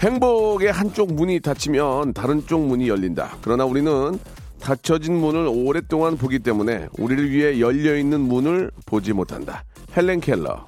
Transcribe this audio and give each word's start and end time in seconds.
행복의 0.00 0.70
한쪽 0.70 1.12
문이 1.12 1.40
닫히면 1.40 2.12
다른 2.12 2.46
쪽 2.46 2.64
문이 2.64 2.88
열린다. 2.88 3.36
그러나 3.42 3.64
우리는 3.64 4.18
닫혀진 4.60 5.14
문을 5.14 5.48
오랫동안 5.52 6.16
보기 6.16 6.38
때문에 6.38 6.86
우리를 6.98 7.30
위해 7.30 7.58
열려 7.58 7.96
있는 7.96 8.20
문을 8.20 8.70
보지 8.86 9.12
못한다. 9.12 9.64
헬렌 9.96 10.20
켈러. 10.20 10.66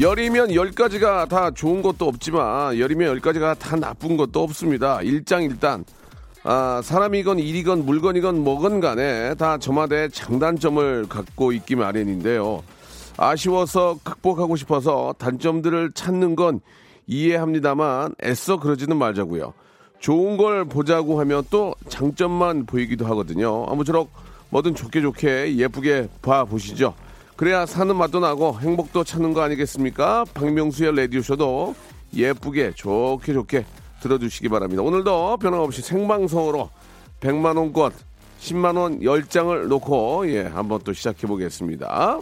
열이면 0.00 0.54
열 0.54 0.70
가지가 0.70 1.26
다 1.26 1.50
좋은 1.50 1.82
것도 1.82 2.06
없지만 2.06 2.78
열이면 2.78 3.08
열 3.08 3.20
가지가 3.20 3.54
다 3.54 3.74
나쁜 3.74 4.16
것도 4.16 4.40
없습니다. 4.44 5.02
일장일단 5.02 5.84
아, 6.44 6.80
사람이건 6.84 7.40
일이건 7.40 7.84
물건이건 7.84 8.44
뭐건 8.44 8.78
간에 8.78 9.34
다 9.34 9.58
저마다의 9.58 10.10
장단점을 10.10 11.06
갖고 11.08 11.50
있기 11.50 11.74
마련인데요. 11.74 12.62
아쉬워서 13.18 13.98
극복하고 14.04 14.56
싶어서 14.56 15.14
단점들을 15.18 15.92
찾는 15.92 16.36
건 16.36 16.60
이해합니다만 17.06 18.14
애써 18.22 18.58
그러지는 18.58 18.96
말자고요. 18.96 19.52
좋은 19.98 20.36
걸 20.36 20.64
보자고 20.64 21.18
하면 21.20 21.44
또 21.50 21.74
장점만 21.88 22.66
보이기도 22.66 23.04
하거든요. 23.06 23.66
아무쪼록 23.68 24.10
뭐든 24.50 24.74
좋게 24.74 25.00
좋게 25.02 25.56
예쁘게 25.56 26.08
봐 26.22 26.44
보시죠. 26.44 26.94
그래야 27.36 27.66
사는 27.66 27.94
맛도 27.94 28.20
나고 28.20 28.58
행복도 28.60 29.04
찾는 29.04 29.32
거 29.32 29.42
아니겠습니까? 29.42 30.24
박명수의 30.34 30.96
라디오쇼도 30.96 31.74
예쁘게 32.14 32.72
좋게 32.74 33.32
좋게 33.32 33.64
들어주시기 34.00 34.48
바랍니다. 34.48 34.82
오늘도 34.82 35.38
변함없이 35.38 35.82
생방송으로 35.82 36.70
100만원권, 37.20 37.92
10만원 38.40 39.02
10장을 39.02 39.66
놓고 39.66 40.30
예, 40.30 40.42
한번 40.42 40.80
또 40.84 40.92
시작해 40.92 41.26
보겠습니다. 41.26 42.20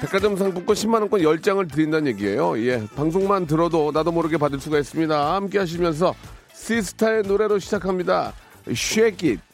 백화점 0.00 0.36
상품권 0.36 0.74
10만원권 0.74 1.22
10장을 1.22 1.70
드린다는 1.70 2.06
얘기예요. 2.12 2.58
예, 2.64 2.86
방송만 2.94 3.46
들어도 3.46 3.90
나도 3.92 4.12
모르게 4.12 4.36
받을 4.36 4.60
수가 4.60 4.78
있습니다. 4.78 5.34
함께 5.34 5.58
하시면서 5.58 6.14
시스타의 6.54 7.22
노래로 7.22 7.58
시작합니다. 7.58 8.32
Shake 8.68 9.30
it. 9.30 9.47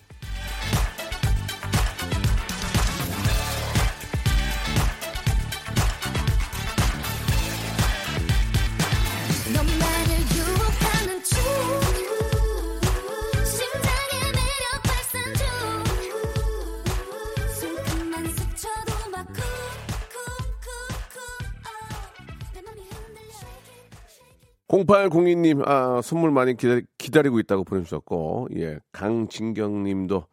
0802님, 24.75 25.63
아, 25.69 26.01
선물 26.03 26.33
많이 26.33 26.57
기다, 26.57 27.23
리고 27.23 27.39
있다고 27.39 27.63
보내주셨고, 27.63 28.49
예, 28.57 28.81
강진경 28.91 29.85
님도 29.85 30.27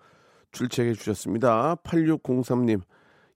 출첵해 0.52 0.94
주셨습니다. 0.94 1.76
8603님, 1.84 2.82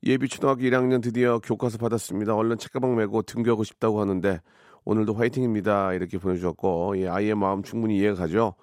예비 0.08 0.28
초등학교 0.28 0.62
1학년 0.62 1.04
드디어 1.04 1.38
교과서 1.38 1.78
받았습니다. 1.78 2.34
얼른 2.36 2.58
책가방 2.58 2.96
메고 2.96 3.22
등교하고 3.22 3.64
싶다고 3.64 4.02
하는데, 4.02 4.42
오늘도 4.84 5.14
화이팅입니다. 5.14 5.94
이렇게 5.94 6.18
보내주셨고, 6.18 6.96
예, 6.98 7.08
아이의 7.08 7.36
마음 7.36 7.62
충분히 7.62 7.98
이해가 7.98 8.16
가죠. 8.16 8.56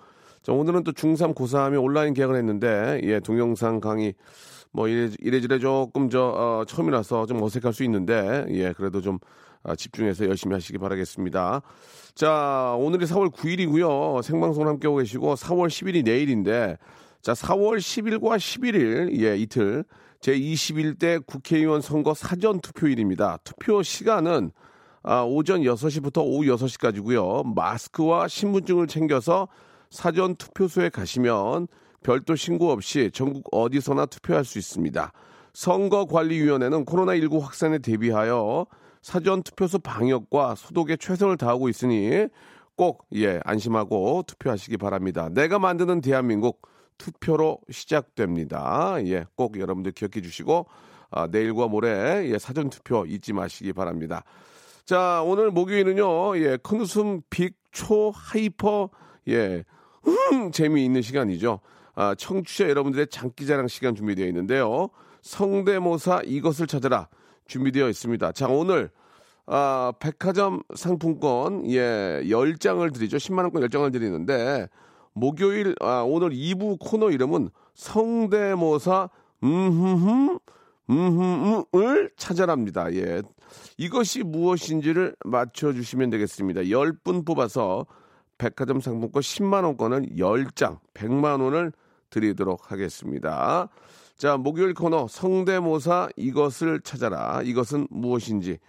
자, 0.43 0.53
오늘은 0.53 0.83
또 0.83 0.91
중3, 0.91 1.37
고3이 1.37 1.81
온라인 1.81 2.13
계약을 2.13 2.35
했는데, 2.35 3.01
예, 3.05 3.21
동영상 3.21 3.79
강의, 3.79 4.15
뭐, 4.73 4.89
이래, 4.89 5.11
이래저래 5.21 5.61
조금 5.61 6.11
저, 6.11 6.25
어, 6.25 6.65
처음이라서 6.65 7.27
좀 7.27 7.41
어색할 7.41 7.73
수 7.73 7.85
있는데, 7.85 8.47
예, 8.51 8.73
그래도 8.73 9.01
좀 9.01 9.21
아, 9.21 9.52
집중해서 9.77 10.27
열심히 10.27 10.55
하시기 10.55 10.79
바라겠습니다. 10.79 11.63
자, 12.15 12.77
오늘이 12.79 13.07
4월 13.07 13.31
9일이고요. 13.33 14.23
생방송 14.23 14.67
함께하고 14.67 14.99
계시고, 14.99 15.35
4월 15.35 15.69
10일이 15.69 16.05
내일인데, 16.05 16.77
자, 17.21 17.33
4월 17.33 17.79
10일과 17.79 18.37
11일, 18.37 19.21
예, 19.23 19.37
이틀, 19.37 19.85
제21대 20.23 21.25
국회의원 21.27 21.81
선거 21.81 22.15
사전 22.15 22.61
투표일입니다. 22.61 23.39
투표 23.45 23.83
시간은 23.83 24.53
아, 25.03 25.23
오전 25.23 25.63
6시부터 25.63 26.23
오후 26.25 26.45
6시까지고요. 26.45 27.55
마스크와 27.55 28.29
신분증을 28.29 28.87
챙겨서 28.87 29.49
사전 29.91 30.37
투표소에 30.37 30.91
가시면 30.91 31.67
별도 32.05 32.37
신고 32.37 32.71
없이 32.71 33.11
전국 33.13 33.49
어디서나 33.53 34.07
투표할 34.07 34.45
수 34.45 34.59
있습니다. 34.59 35.13
선거관리위원회는 35.53 36.85
코로나19 36.85 37.41
확산에 37.41 37.79
대비하여 37.79 38.67
사전 39.03 39.43
투표소 39.43 39.81
방역과 39.81 40.55
소독에 40.55 40.97
최선을 40.97 41.37
다하고 41.37 41.69
있으니 41.69 42.29
꼭 42.77 43.05
예, 43.15 43.41
안심하고 43.45 44.23
투표하시기 44.27 44.77
바랍니다. 44.77 45.29
내가 45.29 45.59
만드는 45.59 46.01
대한민국 46.01 46.63
투표로 46.99 47.59
시작됩니다. 47.71 48.97
예, 49.07 49.25
꼭 49.35 49.59
여러분들 49.59 49.93
기억해 49.93 50.23
주시고 50.23 50.67
아, 51.11 51.27
내일과 51.27 51.67
모레 51.67 52.31
예, 52.31 52.39
사전 52.39 52.71
투표 52.71 53.05
잊지 53.05 53.33
마시기 53.33 53.73
바랍니다. 53.73 54.25
자, 54.85 55.23
오늘 55.25 55.51
목요일은요, 55.51 56.39
예, 56.39 56.57
큰 56.63 56.81
웃음, 56.81 57.21
big, 57.29 57.57
초, 57.71 58.11
hyper, 58.15 58.89
예, 59.29 59.65
음, 60.07 60.51
재미있는 60.51 61.03
시간이죠. 61.03 61.61
아, 61.95 62.15
청취자 62.15 62.69
여러분들의 62.69 63.09
장기자랑 63.09 63.69
시간 63.69 63.95
준비되어 63.95 64.27
있는데요. 64.29 64.89
성대모사 65.21 66.23
이것을 66.25 66.67
찾아라 66.67 67.09
준비되어 67.47 67.89
있습니다. 67.89 68.33
자, 68.33 68.49
오늘, 68.49 68.91
아, 69.47 69.93
백화점 69.99 70.63
상품권, 70.75 71.69
예, 71.71 72.23
10장을 72.25 72.93
드리죠. 72.93 73.17
10만 73.17 73.39
원권 73.45 73.63
10장을 73.63 73.93
드리는데, 73.93 74.69
목요일, 75.13 75.75
아, 75.81 76.03
오늘 76.07 76.31
2부 76.31 76.79
코너 76.81 77.11
이름은 77.11 77.51
성대모사, 77.75 79.11
음흠흠, 79.43 80.39
음흠을 80.91 82.11
찾아랍니다. 82.17 82.93
예. 82.95 83.23
이것이 83.77 84.23
무엇인지를 84.23 85.17
맞춰 85.25 85.73
주시면 85.73 86.11
되겠습니다. 86.11 86.63
10분 86.63 87.27
뽑아서 87.27 87.87
백화점 88.39 88.81
상품권 88.81 89.23
10만 89.23 89.65
원권을 89.65 90.17
10장, 90.17 90.79
100만 90.95 91.41
원을 91.41 91.73
드리도록 92.11 92.71
하겠습니다. 92.71 93.69
자, 94.23 94.37
목요일 94.37 94.73
코너 94.73 95.09
성대모사 95.09 96.11
이것을 96.15 96.81
찾아라. 96.83 97.43
이것은 97.43 97.89
무엇인지. 97.91 98.61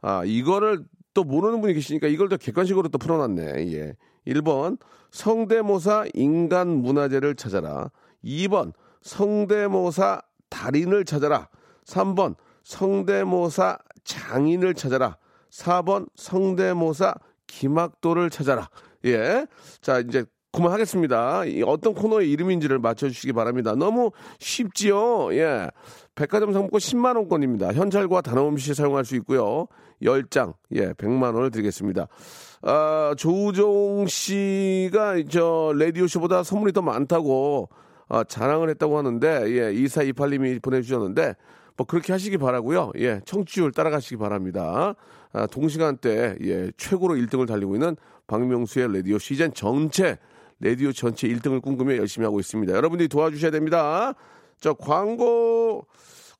아, 0.00 0.24
이거를 0.24 0.86
또 1.12 1.22
모르는 1.22 1.60
분이 1.60 1.74
계시니까 1.74 2.06
이걸 2.06 2.30
더 2.30 2.38
객관식으로 2.38 2.88
또 2.88 2.96
풀어놨네. 2.96 3.74
예. 3.74 3.94
1번 4.26 4.78
성대모사 5.10 6.06
인간 6.14 6.68
문화재를 6.68 7.34
찾아라. 7.34 7.90
2번 8.24 8.72
성대모사 9.02 10.22
달인을 10.48 11.04
찾아라. 11.04 11.50
3번 11.84 12.36
성대모사 12.62 13.76
장인을 14.04 14.72
찾아라. 14.72 15.18
4번 15.50 16.08
성대모사 16.16 17.16
김학도를 17.48 18.30
찾아라. 18.30 18.70
예. 19.04 19.46
자, 19.82 19.98
이제 19.98 20.24
그만하겠습니다. 20.52 21.46
이 21.46 21.62
어떤 21.62 21.94
코너의 21.94 22.30
이름인지를 22.30 22.78
맞춰주시기 22.78 23.32
바랍니다. 23.32 23.74
너무 23.74 24.10
쉽지요? 24.38 25.34
예. 25.34 25.68
백화점 26.14 26.52
상품권 26.52 26.78
10만원권입니다. 26.78 27.72
현찰과 27.72 28.20
단어음 28.20 28.58
시 28.58 28.74
사용할 28.74 29.04
수 29.04 29.16
있고요. 29.16 29.66
10장, 30.02 30.54
예, 30.72 30.92
100만원을 30.92 31.50
드리겠습니다. 31.52 32.06
아, 32.62 33.14
조우종 33.16 34.06
씨가 34.06 35.22
저, 35.30 35.72
라디오쇼보다 35.74 36.42
선물이 36.42 36.72
더 36.72 36.82
많다고 36.82 37.70
아, 38.08 38.24
자랑을 38.24 38.68
했다고 38.70 38.98
하는데, 38.98 39.26
예, 39.46 39.72
2428님이 39.72 40.60
보내주셨는데, 40.60 41.34
뭐 41.78 41.86
그렇게 41.86 42.12
하시기 42.12 42.36
바라고요. 42.36 42.92
예, 42.98 43.20
청취율 43.24 43.72
따라가시기 43.72 44.18
바랍니다. 44.18 44.94
아, 45.32 45.46
동시간대 45.46 46.36
예, 46.42 46.70
최고로 46.76 47.14
1등을 47.14 47.48
달리고 47.48 47.74
있는 47.74 47.96
박명수의 48.26 48.92
라디오 48.92 49.18
시즌 49.18 49.54
전체 49.54 50.18
라디오 50.62 50.92
전체 50.92 51.26
1등을 51.26 51.60
꿈꾸며 51.60 51.96
열심히 51.96 52.24
하고 52.24 52.38
있습니다. 52.38 52.72
여러분들이 52.72 53.08
도와주셔야 53.08 53.50
됩니다. 53.50 54.14
자, 54.60 54.72
광고, 54.72 55.86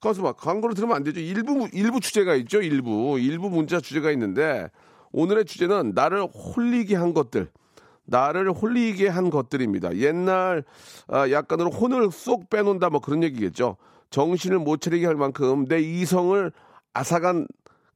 가서 0.00 0.22
봐. 0.22 0.32
광고를 0.32 0.76
들으면 0.76 0.94
안 0.94 1.02
되죠. 1.02 1.18
일부, 1.18 1.68
일부 1.72 1.98
주제가 1.98 2.36
있죠. 2.36 2.62
일부. 2.62 3.18
일부 3.18 3.50
문자 3.50 3.80
주제가 3.80 4.12
있는데, 4.12 4.70
오늘의 5.10 5.44
주제는 5.44 5.92
나를 5.96 6.22
홀리게 6.22 6.94
한 6.94 7.14
것들. 7.14 7.50
나를 8.04 8.52
홀리게 8.52 9.08
한 9.08 9.28
것들입니다. 9.28 9.96
옛날, 9.96 10.62
아, 11.08 11.28
약간으로 11.28 11.70
혼을 11.70 12.12
쏙 12.12 12.48
빼놓는다, 12.48 12.90
뭐 12.90 13.00
그런 13.00 13.24
얘기겠죠. 13.24 13.76
정신을 14.10 14.60
못 14.60 14.80
차리게 14.80 15.04
할 15.04 15.16
만큼 15.16 15.66
내 15.66 15.80
이성을 15.80 16.52
앗아간 16.94 17.48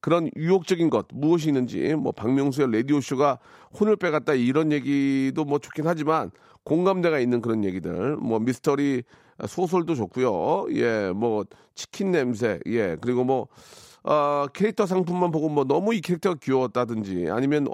그런 0.07 0.31
유혹적인 0.37 0.89
것 0.89 1.07
무엇이 1.13 1.49
있는지 1.49 1.97
뭐 1.97 2.13
박명수의 2.13 2.71
라디오 2.71 3.01
쇼가 3.01 3.41
혼을 3.81 3.97
빼갔다 3.97 4.35
이런 4.35 4.71
얘기도 4.71 5.45
뭐 5.45 5.59
좋긴 5.59 5.85
하지만 5.85 6.31
공감대가 6.63 7.19
있는 7.19 7.41
그런 7.43 7.65
얘기들 7.65 8.17
뭐 8.17 8.39
미스터리 8.39 9.03
소설도 9.45 9.97
좋고요 9.97 10.67
예 10.77 11.11
뭐 11.13 11.45
치킨 11.75 12.13
냄새 12.13 12.61
예 12.67 12.97
그리고 13.01 13.25
뭐 13.25 13.49
어, 14.05 14.47
캐릭터 14.55 14.87
상품만 14.87 15.33
보고 15.33 15.49
뭐 15.49 15.65
너무 15.65 15.93
이 15.93 16.01
캐릭터가 16.01 16.37
귀여웠다든지 16.41 17.27
아니면 17.31 17.67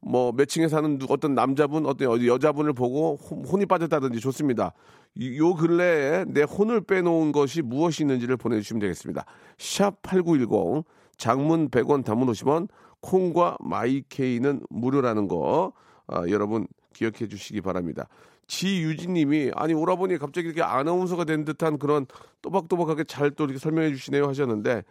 뭐 0.00 0.32
매칭에 0.32 0.68
사는 0.68 0.98
누- 0.98 1.06
어떤 1.10 1.34
남자분 1.34 1.84
어떤 1.84 2.24
여자분을 2.26 2.72
보고 2.72 3.16
혼- 3.16 3.44
혼이 3.44 3.66
빠졌다든지 3.66 4.20
좋습니다. 4.20 4.72
이- 5.14 5.36
요 5.36 5.52
근래에 5.54 6.24
내 6.28 6.40
혼을 6.42 6.80
빼놓은 6.80 7.32
것이 7.32 7.60
무엇이 7.60 8.02
있는지를 8.04 8.38
보내주시면 8.38 8.80
되겠습니다. 8.80 9.26
샵 9.58 10.00
8910 10.00 10.84
장문 11.16 11.70
100원 11.70 12.04
단문 12.04 12.28
50원 12.28 12.68
콩과 13.00 13.58
마이케이는 13.60 14.62
무료라는 14.70 15.28
거 15.28 15.72
아, 16.06 16.24
여러분 16.28 16.66
기억해 16.92 17.28
주시기 17.28 17.60
바랍니다. 17.60 18.08
지유진님이 18.46 19.52
아니 19.54 19.74
오라버니 19.74 20.18
갑자기 20.18 20.48
이렇게 20.48 20.62
아나운서가 20.62 21.24
된 21.24 21.44
듯한 21.44 21.78
그런 21.78 22.06
또박또박하게 22.42 23.04
잘 23.04 23.30
또 23.30 23.44
이렇게 23.44 23.58
설명해 23.58 23.90
주시네요 23.90 24.26
하셨는데 24.28 24.84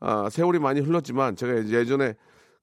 아, 0.00 0.28
세월이 0.28 0.58
많이 0.58 0.80
흘렀지만 0.80 1.36
제가 1.36 1.68
예전에 1.68 2.14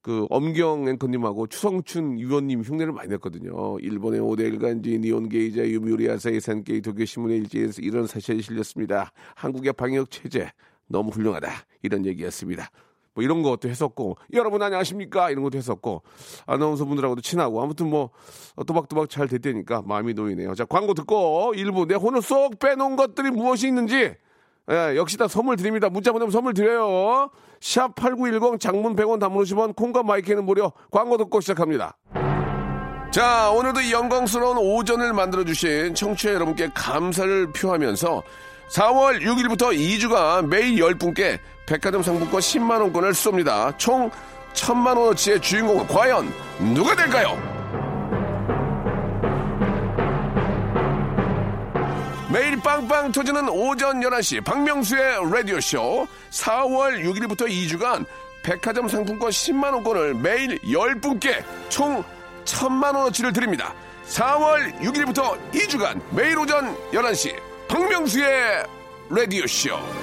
그 0.01 0.27
엄경 0.29 0.87
앵커님하고 0.89 1.47
추성춘 1.47 2.17
위원님 2.17 2.61
흉내를 2.61 2.91
많이 2.91 3.09
냈거든요. 3.09 3.79
일본의 3.79 4.19
오데일 4.19 4.59
간지 4.59 4.99
니온 4.99 5.29
게이자 5.29 5.65
유미우리아 5.65 6.17
세이산 6.17 6.65
게이 6.65 6.81
도쿄 6.81 7.05
신문의 7.05 7.37
일지에서 7.37 7.81
이런 7.81 8.05
사실이 8.05 8.41
실렸습니다. 8.41 9.13
한국의 9.35 9.71
방역 9.73 10.11
체제 10.11 10.51
너무 10.87 11.09
훌륭하다 11.09 11.49
이런 11.83 12.05
얘기였습니다. 12.05 12.69
뭐 13.13 13.23
이런 13.23 13.43
것도 13.43 13.69
했었고 13.69 14.17
여러분 14.33 14.61
안녕하십니까 14.61 15.29
이런 15.29 15.43
것도 15.43 15.57
했었고 15.57 16.01
아나운서 16.45 16.85
분들하고도 16.85 17.21
친하고 17.21 17.61
아무튼 17.61 17.89
뭐 17.89 18.09
또박또박 18.65 19.09
잘 19.09 19.27
됐다니까 19.27 19.83
마음이 19.85 20.13
놓이네요. 20.13 20.55
자 20.55 20.65
광고 20.65 20.93
듣고 20.93 21.53
일부 21.55 21.85
내 21.85 21.95
혼을 21.95 22.21
쏙 22.21 22.59
빼놓은 22.59 22.95
것들이 22.95 23.31
무엇이 23.31 23.67
있는지 23.67 24.15
예, 24.71 24.95
역시 24.95 25.17
다 25.17 25.27
선물 25.27 25.57
드립니다. 25.57 25.89
문자 25.89 26.11
보내면 26.11 26.31
선물 26.31 26.53
드려요. 26.53 27.29
샵 27.59 27.95
8910 27.95 28.59
장문 28.59 28.95
100원 28.95 29.19
단문 29.19 29.43
50원 29.43 29.75
콩과 29.75 30.03
마이크는 30.03 30.45
무료 30.45 30.71
광고 30.89 31.17
듣고 31.17 31.41
시작합니다. 31.41 31.97
자, 33.11 33.51
오늘도 33.51 33.81
이 33.81 33.91
영광스러운 33.91 34.57
오전을 34.57 35.13
만들어주신 35.13 35.93
청취자 35.93 36.33
여러분께 36.33 36.69
감사를 36.73 37.51
표하면서 37.51 38.23
4월 38.69 39.21
6일부터 39.21 39.77
2주간 39.77 40.47
매일 40.47 40.77
10분께 40.77 41.39
백화점 41.65 42.03
상품권 42.03 42.39
10만원권을 42.39 43.11
쏩니다. 43.11 43.77
총 43.77 44.11
1000만원어치의 44.53 45.41
주인공은 45.41 45.87
과연 45.87 46.31
누가 46.73 46.95
될까요? 46.95 47.37
매일 52.31 52.59
빵빵 52.59 53.11
터지는 53.11 53.47
오전 53.47 54.01
11시 54.01 54.43
박명수의 54.43 55.31
라디오쇼 55.31 56.07
4월 56.31 57.03
6일부터 57.03 57.47
2주간 57.47 58.05
백화점 58.43 58.87
상품권 58.87 59.29
10만원권을 59.29 60.19
매일 60.19 60.57
10분께 60.59 61.43
총 61.69 62.03
1000만원어치를 62.45 63.33
드립니다. 63.33 63.73
4월 64.07 64.75
6일부터 64.79 65.37
2주간 65.51 66.01
매일 66.11 66.37
오전 66.39 66.75
11시 66.91 67.35
박명수의 67.67 68.65
라디오쇼 69.09 70.02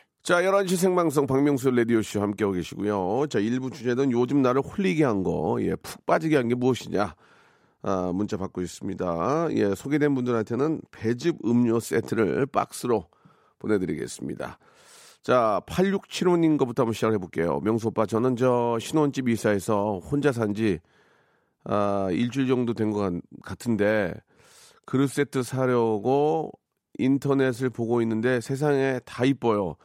자, 0.23 0.43
11시 0.43 0.75
생방송 0.77 1.25
박명수 1.25 1.71
라디오쇼 1.71 2.21
함께하고 2.21 2.53
계시고요. 2.53 3.25
자, 3.27 3.39
일부 3.39 3.71
주제는 3.71 4.11
요즘 4.11 4.41
나를 4.43 4.61
홀리게 4.61 5.03
한 5.03 5.23
거, 5.23 5.57
예, 5.61 5.75
푹 5.75 6.05
빠지게 6.05 6.35
한 6.35 6.47
게 6.47 6.53
무엇이냐. 6.55 7.15
아, 7.83 8.11
문자 8.13 8.37
받고 8.37 8.61
있습니다. 8.61 9.47
예, 9.53 9.73
소개된 9.73 10.13
분들한테는 10.13 10.81
배즙 10.91 11.37
음료 11.45 11.79
세트를 11.79 12.45
박스로 12.45 13.07
보내드리겠습니다. 13.57 14.59
자, 15.23 15.61
8675님 15.65 16.57
거부터 16.57 16.83
한번 16.83 16.93
시작해 16.93 17.17
볼게요. 17.17 17.59
명수 17.63 17.87
오빠, 17.87 18.05
저는 18.05 18.35
저 18.35 18.77
신혼집 18.79 19.27
이사해서 19.27 19.99
혼자 20.03 20.31
산지, 20.31 20.79
아, 21.63 22.09
일주일 22.11 22.47
정도 22.47 22.73
된 22.75 22.91
것 22.91 23.11
같은데, 23.43 24.13
그릇 24.85 25.07
세트 25.09 25.41
사려고 25.41 26.51
인터넷을 26.99 27.71
보고 27.71 28.01
있는데 28.03 28.39
세상에 28.41 28.99
다 29.05 29.25
이뻐요. 29.25 29.75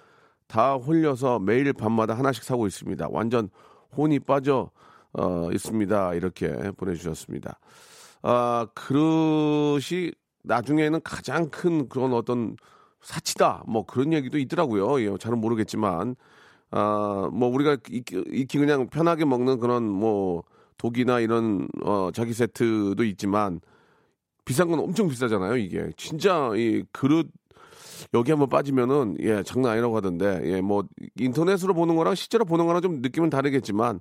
다 0.46 0.74
홀려서 0.74 1.38
매일 1.38 1.72
밤마다 1.72 2.14
하나씩 2.14 2.44
사고 2.44 2.66
있습니다. 2.66 3.08
완전 3.10 3.48
혼이 3.96 4.20
빠져 4.20 4.70
어, 5.12 5.48
있습니다. 5.52 6.14
이렇게 6.14 6.48
보내주셨습니다. 6.76 7.58
아, 8.22 8.66
그릇이 8.74 10.12
나중에는 10.42 11.00
가장 11.02 11.48
큰 11.50 11.88
그런 11.88 12.12
어떤 12.12 12.56
사치다. 13.00 13.64
뭐 13.66 13.84
그런 13.84 14.12
얘기도 14.12 14.38
있더라고요. 14.38 15.00
예, 15.00 15.16
잘은 15.18 15.38
모르겠지만. 15.38 16.16
아, 16.70 17.30
뭐 17.32 17.48
우리가 17.48 17.78
익히, 17.90 18.24
익히 18.30 18.58
그냥 18.58 18.88
편하게 18.88 19.24
먹는 19.24 19.58
그런 19.60 19.84
뭐 19.88 20.42
독이나 20.78 21.20
이런 21.20 21.68
어, 21.82 22.10
자기 22.12 22.32
세트도 22.32 23.02
있지만 23.04 23.60
비싼 24.44 24.68
건 24.68 24.80
엄청 24.80 25.08
비싸잖아요, 25.08 25.56
이게. 25.56 25.90
진짜 25.96 26.50
이 26.54 26.84
그릇 26.92 27.28
여기 28.14 28.30
한번 28.30 28.48
빠지면은 28.48 29.16
예, 29.20 29.42
장난 29.42 29.72
아니라고 29.72 29.96
하던데. 29.96 30.40
예, 30.44 30.60
뭐 30.60 30.84
인터넷으로 31.18 31.74
보는 31.74 31.96
거랑 31.96 32.14
실제로 32.14 32.44
보는 32.44 32.66
거랑 32.66 32.82
좀 32.82 33.00
느낌은 33.02 33.30
다르겠지만 33.30 34.00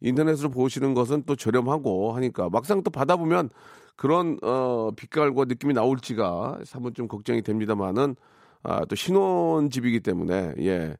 인터넷으로 0.00 0.50
보시는 0.50 0.94
것은 0.94 1.24
또 1.26 1.36
저렴하고 1.36 2.12
하니까 2.12 2.48
막상 2.50 2.82
또 2.82 2.90
받아보면 2.90 3.50
그런 3.96 4.38
어 4.42 4.90
빛깔과 4.96 5.44
느낌이 5.44 5.74
나올지가 5.74 6.58
한번 6.72 6.94
좀 6.94 7.08
걱정이 7.08 7.42
됩니다만은 7.42 8.16
아, 8.64 8.84
또 8.84 8.94
신혼집이기 8.96 10.00
때문에 10.00 10.54
예. 10.60 10.96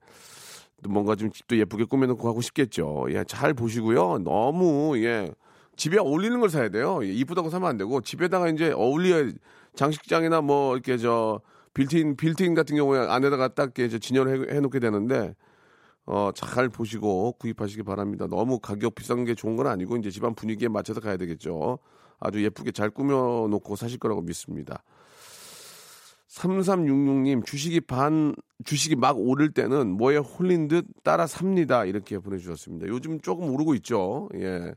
또 0.82 0.90
뭔가 0.90 1.14
좀 1.14 1.30
집도 1.30 1.56
예쁘게 1.56 1.84
꾸며놓고 1.84 2.28
하고 2.28 2.40
싶겠죠. 2.40 3.06
예, 3.10 3.24
잘 3.24 3.54
보시고요. 3.54 4.18
너무 4.18 4.98
예 4.98 5.30
집에 5.76 5.98
어울리는 5.98 6.38
걸 6.40 6.48
사야 6.50 6.68
돼요. 6.68 7.00
예, 7.02 7.08
이쁘다고 7.08 7.50
사면 7.50 7.68
안 7.68 7.76
되고 7.76 8.00
집에다가 8.00 8.48
이제 8.48 8.72
어울려야 8.72 9.32
장식장이나 9.74 10.42
뭐 10.42 10.74
이렇게 10.74 10.98
저 10.98 11.40
built-in 11.74 12.16
built-in 12.16 12.54
같은 12.54 12.76
경우에 12.76 12.98
안에다가 13.06 13.48
딱저 13.48 13.98
진열해 13.98 14.54
해 14.54 14.60
놓게 14.60 14.78
되는데 14.78 15.34
어, 16.04 16.30
잘 16.34 16.68
보시고 16.68 17.32
구입하시기 17.38 17.82
바랍니다. 17.84 18.26
너무 18.28 18.58
가격 18.58 18.94
비싼 18.94 19.24
게 19.24 19.34
좋은 19.34 19.56
건 19.56 19.66
아니고 19.68 19.96
이제 19.96 20.10
집안 20.10 20.34
분위기에 20.34 20.68
맞춰서 20.68 21.00
가야 21.00 21.16
되겠죠. 21.16 21.78
아주 22.18 22.42
예쁘게 22.42 22.72
잘 22.72 22.90
꾸며 22.90 23.48
놓고 23.48 23.76
사실 23.76 23.98
거라고 23.98 24.20
믿습니다. 24.22 24.82
3366님 26.28 27.44
주식이 27.44 27.82
반 27.82 28.34
주식이 28.64 28.96
막 28.96 29.18
오를 29.18 29.52
때는 29.52 29.90
뭐에 29.92 30.16
홀린 30.16 30.66
듯 30.68 30.86
따라 31.04 31.26
삽니다 31.26 31.84
이렇게 31.84 32.18
보내 32.18 32.38
주셨습니다. 32.38 32.86
요즘 32.88 33.20
조금 33.20 33.50
오르고 33.50 33.74
있죠. 33.76 34.28
예, 34.36 34.74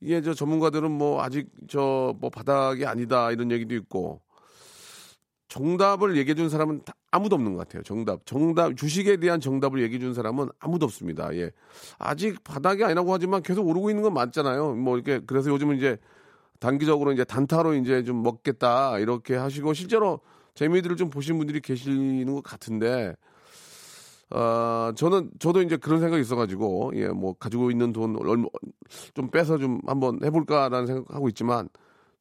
이게 0.00 0.20
저 0.20 0.34
전문가들은 0.34 0.90
뭐 0.90 1.22
아직 1.22 1.48
저 1.68 2.14
뭐 2.20 2.30
바닥이 2.30 2.84
아니다 2.86 3.30
이런 3.30 3.50
얘기도 3.50 3.74
있고 3.76 4.20
정답을 5.48 6.16
얘기해 6.16 6.34
준 6.34 6.48
사람은 6.48 6.82
다- 6.84 6.94
아무도 7.10 7.36
없는 7.36 7.54
것 7.54 7.66
같아요. 7.66 7.82
정답, 7.82 8.24
정답 8.26 8.76
주식에 8.76 9.16
대한 9.16 9.40
정답을 9.40 9.82
얘기해 9.82 9.98
준 9.98 10.14
사람은 10.14 10.50
아무도 10.58 10.84
없습니다. 10.86 11.34
예, 11.34 11.50
아직 11.98 12.42
바닥이 12.44 12.84
아니라고 12.84 13.12
하지만 13.12 13.42
계속 13.42 13.66
오르고 13.66 13.90
있는 13.90 14.02
건 14.02 14.12
맞잖아요. 14.14 14.74
뭐 14.74 14.96
이렇게 14.96 15.20
그래서 15.26 15.50
요즘은 15.50 15.76
이제 15.78 15.96
단기적으로 16.60 17.12
이제 17.12 17.24
단타로 17.24 17.74
이제 17.74 18.04
좀 18.04 18.22
먹겠다 18.22 18.98
이렇게 18.98 19.36
하시고 19.36 19.72
실제로 19.72 20.20
재미들을 20.54 20.96
좀 20.96 21.08
보신 21.08 21.38
분들이 21.38 21.60
계시는 21.60 22.34
것 22.34 22.42
같은데 22.42 23.14
아, 24.30 24.92
저는, 24.94 25.30
저도 25.38 25.62
이제 25.62 25.78
그런 25.78 26.00
생각이 26.00 26.20
있어가지고, 26.20 26.92
예, 26.96 27.08
뭐, 27.08 27.32
가지고 27.38 27.70
있는 27.70 27.92
돈, 27.94 28.14
얼마, 28.16 28.46
좀 29.14 29.30
빼서 29.30 29.56
좀 29.56 29.80
한번 29.86 30.18
해볼까라는 30.22 30.86
생각하고 30.86 31.30
있지만, 31.30 31.70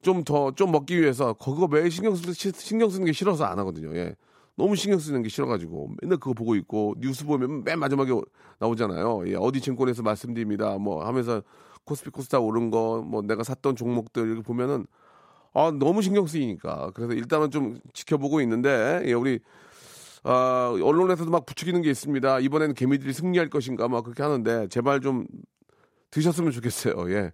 좀 0.01 0.24
더, 0.24 0.51
좀 0.51 0.72
먹기 0.72 1.00
위해서, 1.00 1.34
그거 1.34 1.68
매일 1.68 1.92
신경 1.92 2.16
쓰, 2.16 2.34
신경 2.34 2.89
쓰는 2.89 3.06
게 3.06 3.12
싫어서 3.12 3.46
안 3.46 3.60
하거든요, 3.60 3.96
예. 3.96 4.16
너무 4.56 4.75
신경 4.75 5.00
쓰는 5.00 5.22
게 5.22 5.30
싫어가지고, 5.30 5.92
맨날 6.01 6.18
그거 6.18 6.34
보고 6.34 6.56
있고, 6.56 6.96
뉴스 7.00 7.25
보면 7.25 7.63
맨 7.63 7.80
마지막에 7.80 8.12
나오잖아요. 8.60 9.27
예, 9.27 9.36
어디 9.36 9.62
증권에서 9.62 10.01
말씀드립니다. 10.04 10.77
뭐 10.77 11.06
하면서 11.06 11.44
코스피 11.84 12.10
코스닥 12.10 12.44
오른 12.44 12.72
거, 12.72 13.04
뭐 13.06 13.22
내가 13.22 13.44
샀던 13.44 13.75
종목들 13.75 14.27
이렇게 14.27 14.42
보면은, 14.42 14.88
아, 15.54 15.72
너무 15.72 16.01
신경 16.01 16.27
쓰이니까. 16.27 16.92
그래서 16.94 17.13
일단은 17.13 17.51
좀 17.51 17.80
지켜보고 17.94 18.42
있는데, 18.42 19.01
예, 19.06 19.13
우리, 19.13 19.39
아, 20.24 20.72
언론에서도 20.82 21.30
막 21.32 21.46
부추기는 21.46 21.82
게 21.82 21.89
있습니다. 21.89 22.39
이번에는 22.39 22.74
개미들이 22.75 23.13
승리할 23.13 23.50
것인가 23.50 23.88
막 23.88 24.04
그렇게 24.04 24.24
하는데, 24.24 24.68
제발 24.70 25.01
좀 25.01 25.25
드셨으면 26.12 26.51
좋겠어요. 26.51 27.12
예. 27.12 27.32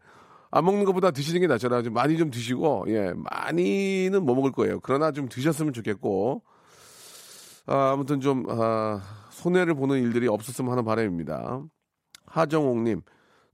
안 0.55 0.65
먹는 0.65 0.85
것보다 0.85 1.09
드시는 1.09 1.41
게 1.41 1.47
낫잖아요. 1.47 1.81
좀 1.81 1.93
많이 1.95 2.15
좀 2.15 2.29
드시고, 2.29 2.85
예, 2.89 3.11
많이는 3.15 4.23
못 4.23 4.35
먹을 4.35 4.51
거예요. 4.51 4.79
그러나 4.81 5.11
좀 5.11 5.27
드셨으면 5.27 5.73
좋겠고, 5.73 6.43
아, 7.65 7.91
아무튼 7.91 8.21
좀, 8.21 8.45
아, 8.47 9.01
손해를 9.31 9.73
보는 9.73 9.99
일들이 10.03 10.27
없었으면 10.27 10.69
하는 10.69 10.85
바람입니다. 10.85 11.63
하정옥님, 12.27 13.01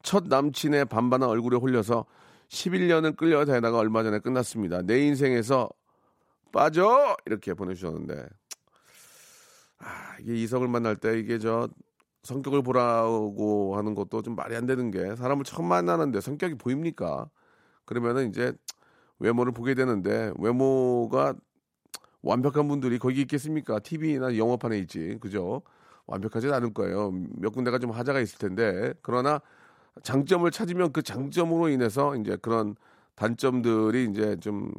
첫 0.03 0.25
남친의 0.27 0.85
반반한 0.85 1.29
얼굴에 1.29 1.57
홀려서 1.57 2.05
11년을 2.49 3.15
끌려다니다가 3.15 3.77
얼마 3.77 4.03
전에 4.03 4.19
끝났습니다. 4.19 4.81
내 4.81 4.99
인생에서 4.99 5.69
빠져! 6.51 7.15
이렇게 7.25 7.53
보내주셨는데, 7.53 8.25
아, 9.77 10.17
이게 10.19 10.35
이성을 10.35 10.67
만날 10.67 10.97
때 10.97 11.17
이게 11.17 11.39
저 11.39 11.69
성격을 12.23 12.61
보라고 12.63 13.77
하는 13.77 13.95
것도 13.95 14.21
좀 14.21 14.35
말이 14.35 14.55
안 14.55 14.65
되는 14.65 14.91
게 14.91 15.15
사람을 15.15 15.43
처음 15.43 15.67
만나는데 15.67 16.21
성격이 16.21 16.55
보입니까? 16.55 17.29
그러면은 17.85 18.29
이제 18.29 18.53
외모를 19.19 19.51
보게 19.51 19.73
되는데 19.73 20.31
외모가 20.37 21.33
완벽한 22.21 22.67
분들이 22.67 22.99
거기 22.99 23.21
있겠습니까? 23.21 23.79
TV나 23.79 24.37
영화판에 24.37 24.77
있지. 24.79 25.17
그죠? 25.21 25.61
완벽하진 26.05 26.53
않을 26.53 26.73
거예요. 26.73 27.11
몇 27.37 27.51
군데가 27.51 27.79
좀 27.79 27.91
하자가 27.91 28.19
있을 28.19 28.37
텐데. 28.39 28.93
그러나 29.01 29.41
장점을 30.03 30.49
찾으면 30.51 30.91
그 30.91 31.01
장점으로 31.01 31.69
인해서 31.69 32.15
이제 32.15 32.37
그런 32.41 32.75
단점들이 33.15 34.05
이제 34.11 34.35
좀 34.37 34.71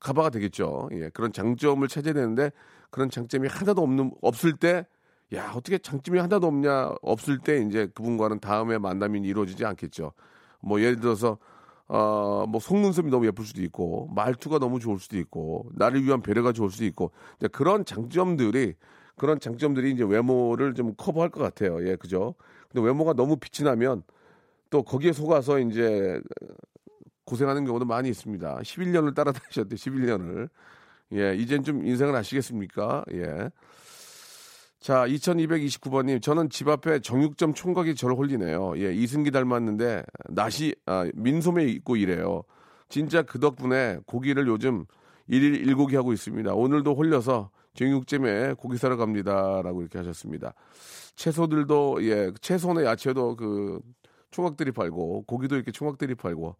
커버가 0.00 0.30
되겠죠. 0.30 0.88
예. 0.92 1.10
그런 1.10 1.32
장점을 1.32 1.86
찾아야 1.88 2.14
되는데 2.14 2.50
그런 2.90 3.10
장점이 3.10 3.48
하나도 3.48 3.82
없는 3.82 4.12
없을 4.20 4.56
때 4.56 4.86
야, 5.34 5.52
어떻게 5.54 5.78
장점이 5.78 6.18
하나도 6.18 6.46
없냐 6.46 6.94
없을 7.02 7.38
때 7.38 7.58
이제 7.58 7.88
그분과는 7.94 8.40
다음에 8.40 8.78
만남이 8.78 9.20
이루어지지 9.20 9.64
않겠죠. 9.64 10.12
뭐 10.60 10.80
예를 10.80 11.00
들어서 11.00 11.38
어, 11.88 12.46
뭐 12.48 12.60
속눈썹이 12.60 13.10
너무 13.10 13.26
예쁠 13.26 13.44
수도 13.44 13.62
있고 13.62 14.08
말투가 14.14 14.58
너무 14.58 14.78
좋을 14.78 14.98
수도 14.98 15.18
있고 15.18 15.68
나를 15.74 16.04
위한 16.04 16.22
배려가 16.22 16.52
좋을 16.52 16.70
수도 16.70 16.84
있고 16.84 17.12
이제 17.36 17.48
그런 17.48 17.84
장점들이 17.84 18.74
그런 19.16 19.40
장점들이 19.40 19.92
이제 19.92 20.04
외모를 20.04 20.74
좀 20.74 20.94
커버할 20.96 21.30
것 21.30 21.40
같아요. 21.42 21.86
예, 21.86 21.96
그죠? 21.96 22.34
근데 22.70 22.86
외모가 22.86 23.12
너무 23.12 23.36
빛이 23.36 23.66
나면 23.66 24.02
또 24.70 24.82
거기에 24.82 25.12
속아서 25.12 25.58
이제 25.58 26.20
고생하는 27.24 27.64
경우도 27.64 27.84
많이 27.84 28.08
있습니다. 28.08 28.60
11년을 28.62 29.14
따라다니셨대, 29.14 29.76
11년을. 29.76 30.48
예, 31.12 31.34
이젠 31.36 31.62
좀 31.62 31.86
인생을 31.86 32.14
아시겠습니까? 32.16 33.04
예. 33.12 33.50
자, 34.82 35.06
2229번님, 35.06 36.20
저는 36.20 36.50
집 36.50 36.66
앞에 36.66 36.98
정육점 36.98 37.54
총각이 37.54 37.94
저를 37.94 38.16
홀리네요. 38.16 38.72
예, 38.78 38.92
이승기 38.92 39.30
닮았는데, 39.30 40.02
낯이, 40.30 40.74
아, 40.86 41.08
민소매 41.14 41.66
입고 41.66 41.94
이래요. 41.94 42.42
진짜 42.88 43.22
그 43.22 43.38
덕분에 43.38 44.00
고기를 44.06 44.48
요즘 44.48 44.84
일일 45.28 45.54
일고기 45.54 45.94
하고 45.94 46.12
있습니다. 46.12 46.52
오늘도 46.52 46.96
홀려서 46.96 47.50
정육점에 47.74 48.54
고기 48.54 48.76
사러 48.76 48.96
갑니다. 48.96 49.62
라고 49.62 49.82
이렇게 49.82 49.98
하셨습니다. 49.98 50.52
채소들도, 51.14 51.98
예, 52.02 52.32
채소나 52.40 52.82
야채도 52.84 53.36
그 53.36 53.78
총각들이 54.32 54.72
팔고, 54.72 55.26
고기도 55.28 55.54
이렇게 55.54 55.70
총각들이 55.70 56.16
팔고, 56.16 56.56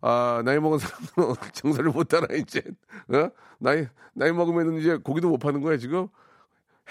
아, 0.00 0.40
나이 0.42 0.58
먹은 0.58 0.78
사람들은 0.78 1.34
정사를 1.52 1.90
못 1.90 2.08
따라, 2.08 2.26
이제. 2.34 2.62
어? 3.08 3.28
나이, 3.58 3.86
나이 4.14 4.32
먹으면 4.32 4.78
이제 4.78 4.96
고기도 4.96 5.28
못 5.28 5.36
파는 5.36 5.60
거야, 5.60 5.76
지금? 5.76 6.08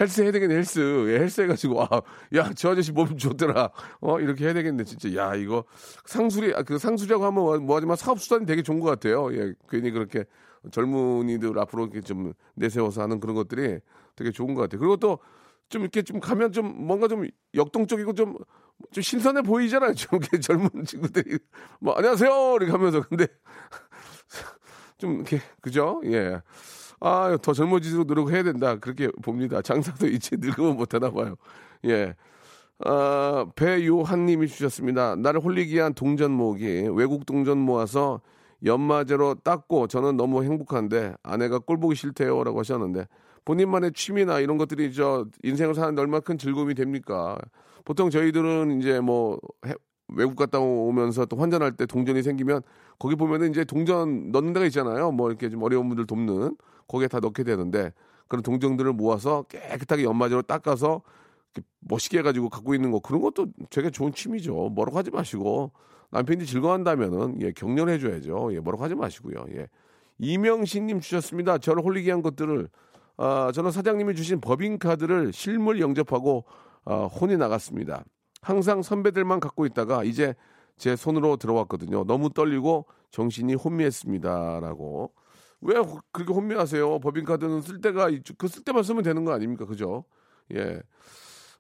헬스 0.02 0.22
해야 0.22 0.32
되겠네, 0.32 0.56
헬스. 0.56 0.80
예, 1.10 1.20
헬스 1.20 1.42
해가지고, 1.42 1.82
아, 1.84 1.88
야, 2.36 2.52
저 2.56 2.72
아저씨 2.72 2.92
몸 2.92 3.16
좋더라. 3.18 3.70
어, 4.02 4.20
이렇게 4.20 4.46
해야 4.46 4.54
되겠네, 4.54 4.84
진짜. 4.84 5.14
야, 5.16 5.36
이거 5.36 5.64
상술이, 6.06 6.54
아, 6.56 6.64
그 6.64 6.78
상술이라고 6.78 7.24
하면 7.26 7.34
뭐- 7.44 7.58
뭐하지만 7.60 7.96
사업수단이 7.96 8.46
되게 8.46 8.64
좋은 8.64 8.80
것 8.80 8.90
같아요. 8.90 9.34
예, 9.34 9.54
괜히 9.70 9.92
그렇게 9.92 10.26
젊은이들 10.72 11.58
앞으로 11.60 11.84
이렇게 11.86 12.02
좀 12.02 12.34
내세워서 12.56 13.02
하는 13.04 13.20
그런 13.20 13.36
것들이 13.36 13.80
되게 14.16 14.32
좋은 14.32 14.54
것 14.56 14.62
같아요. 14.64 14.80
그리고 14.80 14.98
또 14.98 15.20
좀 15.70 15.84
이렇게 15.84 16.02
좀 16.02 16.20
가면 16.20 16.52
좀 16.52 16.86
뭔가 16.86 17.08
좀 17.08 17.26
역동적이고 17.56 18.14
좀, 18.14 18.36
좀 18.92 19.02
신선해 19.02 19.42
보이잖아요. 19.44 19.94
좀 19.94 20.20
이렇게 20.20 20.38
젊은 20.42 20.70
친구들이. 20.86 21.40
뭐, 21.80 21.94
안녕하세요! 21.94 22.56
이렇게 22.58 22.72
하면서. 22.74 23.02
근데 23.04 23.26
좀 24.98 25.16
이렇게, 25.16 25.40
그죠? 25.62 26.02
예. 26.06 26.42
아, 27.02 27.36
더 27.42 27.52
젊어지도록 27.54 28.08
노력해야 28.08 28.44
된다. 28.44 28.78
그렇게 28.78 29.10
봅니다. 29.24 29.62
장사도 29.62 30.08
이제 30.08 30.38
늙으면 30.40 30.78
못하나 30.78 31.10
봐요. 31.12 31.36
예. 31.86 32.16
아, 32.86 33.46
배요한 33.56 34.26
님이 34.28 34.48
주셨습니다. 34.48 35.16
나를 35.16 35.40
홀리기 35.44 35.74
위한 35.76 35.94
동전 35.94 36.32
모으기. 36.32 36.88
외국 36.94 37.26
동전 37.26 37.58
모아서 37.58 38.22
연마제로 38.64 39.36
닦고 39.44 39.88
저는 39.88 40.16
너무 40.18 40.44
행복한데 40.44 41.16
아내가 41.24 41.58
꼴 41.60 41.80
보기 41.80 41.96
싫대요. 41.96 42.44
라고 42.44 42.60
하셨는데 42.60 43.08
본인만의 43.46 43.94
취미나 43.94 44.40
이런 44.40 44.58
것들이 44.60 44.94
저 44.94 45.26
인생을 45.44 45.74
사는데 45.74 46.02
얼마나 46.02 46.20
큰 46.20 46.38
즐거움이 46.38 46.76
됩니까? 46.76 47.40
보통 47.84 48.12
저희들은 48.12 48.80
이제 48.80 49.00
뭐 49.00 49.40
해- 49.66 49.74
외국 50.10 50.36
갔다 50.36 50.60
오면서 50.60 51.26
또 51.26 51.38
환전할 51.38 51.72
때 51.78 51.88
동전이 51.88 52.22
생기면 52.22 52.62
거기 53.00 53.16
보면은 53.16 53.50
이제 53.50 53.64
동전 53.64 54.32
넣는 54.32 54.54
데가 54.54 54.68
있잖아요. 54.68 55.12
뭐 55.12 55.30
이렇게 55.30 55.50
좀 55.50 55.64
어려운 55.64 55.88
분들 55.88 56.06
돕는 56.06 56.56
거기에 56.92 57.08
다 57.08 57.20
넣게 57.20 57.44
되는데 57.44 57.94
그런 58.28 58.44
동전들을 58.44 58.92
모아서 58.94 59.44
깨끗하게 59.44 60.04
연마제로 60.04 60.42
닦아서 60.42 61.02
멋있게 61.80 62.20
해가지고 62.20 62.50
갖고 62.50 62.76
있는 62.76 62.92
거 62.92 63.00
그런 63.00 63.22
것도 63.22 63.48
되게 63.70 63.90
좋은 63.90 64.14
취미죠. 64.14 64.70
뭐라고 64.70 64.98
하지 64.98 65.10
마시고 65.10 65.72
남편이 66.12 66.46
즐거워한다면은 66.46 67.42
예 67.42 67.52
격려해 67.54 67.98
줘야죠. 67.98 68.54
예 68.54 68.60
뭐라고 68.60 68.84
하지 68.84 68.96
마시고요. 68.96 69.46
예 69.56 69.68
이명신님 70.20 71.00
주셨습니다. 71.00 71.58
저를 71.58 71.84
홀리게 71.84 72.12
한 72.12 72.22
것들을 72.22 72.68
아 73.18 73.52
저는 73.54 73.72
사장님이 73.72 74.16
주신 74.16 74.42
법인카드를 74.42 75.32
실물 75.34 75.80
영접하고 75.80 76.46
아, 76.86 77.06
혼이 77.06 77.38
나갔습니다. 77.38 78.04
항상 78.42 78.82
선배들만 78.82 79.40
갖고 79.40 79.66
있다가 79.66 80.04
이제 80.04 80.36
제 80.78 80.96
손으로 80.96 81.38
들어왔거든요. 81.38 82.06
너무 82.06 82.32
떨리고 82.32 82.86
정신이 83.12 83.54
혼미했습니다라고. 83.56 85.12
왜 85.62 85.78
호- 85.78 86.00
그렇게 86.12 86.34
혼미하세요? 86.34 87.00
법인카드는 87.00 87.62
쓸 87.62 87.82
때가 87.82 88.10
있- 88.10 88.24
그쓸 88.38 88.64
때만 88.64 88.84
쓰면 88.84 89.04
되는 89.04 89.24
거 89.26 89.32
아닙니까? 89.34 89.66
그죠? 89.66 90.04
예. 90.54 90.82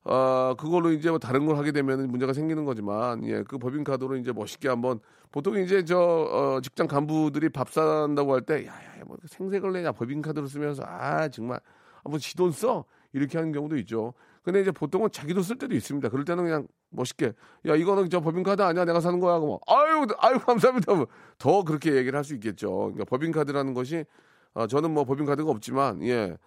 아, 0.04 0.56
그걸로 0.60 0.92
이제 0.92 1.10
뭐 1.12 1.20
다른 1.20 1.46
걸 1.46 1.58
하게 1.58 1.72
되면 1.72 2.10
문제가 2.10 2.34
생기는 2.34 2.66
거지만, 2.66 3.24
예, 3.28 3.44
그 3.44 3.60
법인카드로 3.60 4.16
이제 4.18 4.32
멋있게 4.32 4.68
한번, 4.68 5.00
보통 5.32 5.58
이제 5.60 5.86
저, 5.86 6.00
어, 6.00 6.62
직장 6.62 6.88
간부들이 6.88 7.50
밥 7.50 7.70
산다고 7.70 8.34
할 8.34 8.42
때, 8.42 8.66
야, 8.66 8.72
야, 8.74 9.04
뭐 9.06 9.18
생색을 9.28 9.72
내냐, 9.74 9.92
법인카드로 9.92 10.48
쓰면서, 10.48 10.84
아, 10.88 11.28
정말, 11.30 11.60
한번 12.04 12.20
지돈 12.20 12.52
써? 12.52 12.86
이렇게 13.14 13.38
하는 13.38 13.52
경우도 13.52 13.78
있죠. 13.78 14.14
근데 14.42 14.62
이제 14.62 14.72
보통은 14.72 15.12
자기도 15.12 15.44
쓸 15.44 15.58
때도 15.60 15.76
있습니다. 15.76 16.10
그럴 16.10 16.26
때는 16.26 16.44
그냥 16.46 16.68
멋있게, 16.92 17.34
야, 17.68 17.76
이거는 17.76 18.10
저 18.10 18.20
법인카드 18.22 18.62
아니야? 18.62 18.86
내가 18.86 19.00
사는 19.00 19.20
거야? 19.20 19.34
하고, 19.36 19.60
막, 19.66 19.78
아유, 19.78 20.06
아유, 20.20 20.40
감사합니다. 20.46 20.94
뭐더 20.94 21.64
그렇게 21.66 21.96
얘기를 21.96 22.16
할 22.18 22.24
수 22.24 22.34
있겠죠. 22.36 22.70
그러니까 22.70 23.06
법인카드라는 23.06 23.74
것이, 23.74 24.06
어, 24.54 24.68
저는 24.68 24.92
뭐 24.92 25.06
법인카드가 25.06 25.50
없지만, 25.50 26.04
예, 26.04 26.38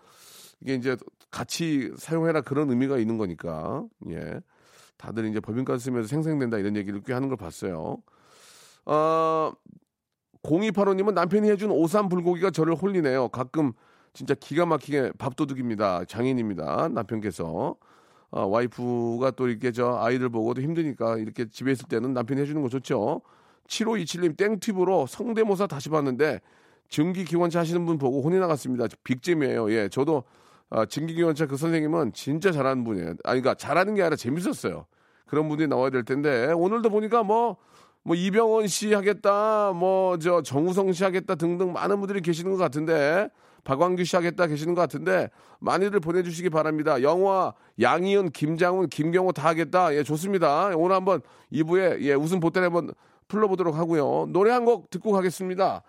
이게 0.61 0.75
이제 0.75 0.97
같이 1.31 1.93
사용해라 1.97 2.41
그런 2.41 2.71
의미가 2.71 2.99
있는 2.99 3.19
거니까 3.19 3.85
예 4.09 4.41
다들 4.97 5.27
이제 5.27 5.41
법인카드 5.41 5.79
쓰면서 5.79 6.09
생생된다 6.09 6.59
이런 6.59 6.77
얘기를 6.77 7.03
꽤 7.05 7.13
하는 7.13 7.29
걸 7.29 7.37
봤어요. 7.37 7.99
어 8.87 9.53
0285님은 10.43 11.15
남편이 11.15 11.51
해준 11.51 11.71
오삼 11.71 12.09
불고기가 12.09 12.51
저를 12.51 12.75
홀리네요. 12.75 13.29
가끔 13.29 13.73
진짜 14.13 14.35
기가 14.35 14.65
막히게 14.65 15.13
밥도둑입니다. 15.19 16.05
장인입니다. 16.05 16.89
남편께서 16.89 17.77
어, 18.35 18.47
와이프가 18.47 19.31
또 19.33 19.49
이렇게 19.49 19.71
저 19.71 19.97
아이들 20.00 20.29
보고도 20.29 20.61
힘드니까 20.61 21.19
이렇게 21.19 21.49
집에 21.49 21.71
있을 21.71 21.87
때는 21.88 22.12
남편이 22.14 22.41
해주는 22.41 22.61
거 22.61 22.69
좋죠. 22.69 23.21
7527님 23.69 24.37
땡팁으로 24.37 25.07
성대모사 25.07 25.69
다시 25.69 25.88
봤는데 25.88 26.41
증기 26.88 27.25
기관차 27.25 27.61
하시는 27.61 27.87
분 27.87 27.97
보고 27.97 28.23
혼이 28.23 28.37
나갔습니다. 28.41 28.87
빅잼이에요. 29.05 29.71
예, 29.71 29.88
저도 29.88 30.25
아, 30.69 30.85
진기기 30.85 31.23
원차 31.23 31.47
그 31.47 31.57
선생님은 31.57 32.12
진짜 32.12 32.50
잘하는 32.50 32.83
분이에요. 32.83 33.07
아니, 33.23 33.41
그러니까 33.41 33.55
잘하는 33.55 33.95
게 33.95 34.03
아니라 34.03 34.17
재밌었어요. 34.17 34.87
그런 35.26 35.49
분들이 35.49 35.69
나와야 35.69 35.91
될 35.91 36.03
텐데 36.05 36.47
오늘도 36.53 36.91
보니까 36.91 37.23
뭐, 37.23 37.57
뭐 38.03 38.17
이병헌 38.17 38.67
씨 38.67 38.93
하겠다, 38.93 39.73
뭐 39.73 40.17
저 40.19 40.43
정우성 40.43 40.93
씨 40.93 41.05
하겠다 41.05 41.37
등등 41.37 41.73
많은 41.73 42.00
분들이 42.00 42.21
계시는 42.21 42.50
것 42.50 42.57
같은데 42.57 43.29
박광규 43.64 44.04
씨 44.04 44.14
하겠다 44.16 44.47
계시는 44.47 44.75
것 44.75 44.80
같은데 44.83 45.30
많이들 45.59 46.00
보내주시기 46.00 46.50
바랍니다. 46.50 47.02
영화 47.02 47.52
양희은, 47.80 48.30
김장훈, 48.30 48.88
김경호 48.88 49.33
다 49.33 49.49
하겠다. 49.49 49.94
예, 49.94 50.02
좋습니다. 50.02 50.73
오늘 50.76 50.94
한번 50.97 51.23
2부에 51.52 52.00
예, 52.02 52.14
웃음 52.14 52.40
보따리 52.40 52.64
한번 52.64 52.92
풀러보도록 53.28 53.75
하고요. 53.76 54.26
노래 54.30 54.50
한 54.52 54.64
곡 54.64 54.90
듣고 54.90 55.12
가겠습니다. 55.12 55.83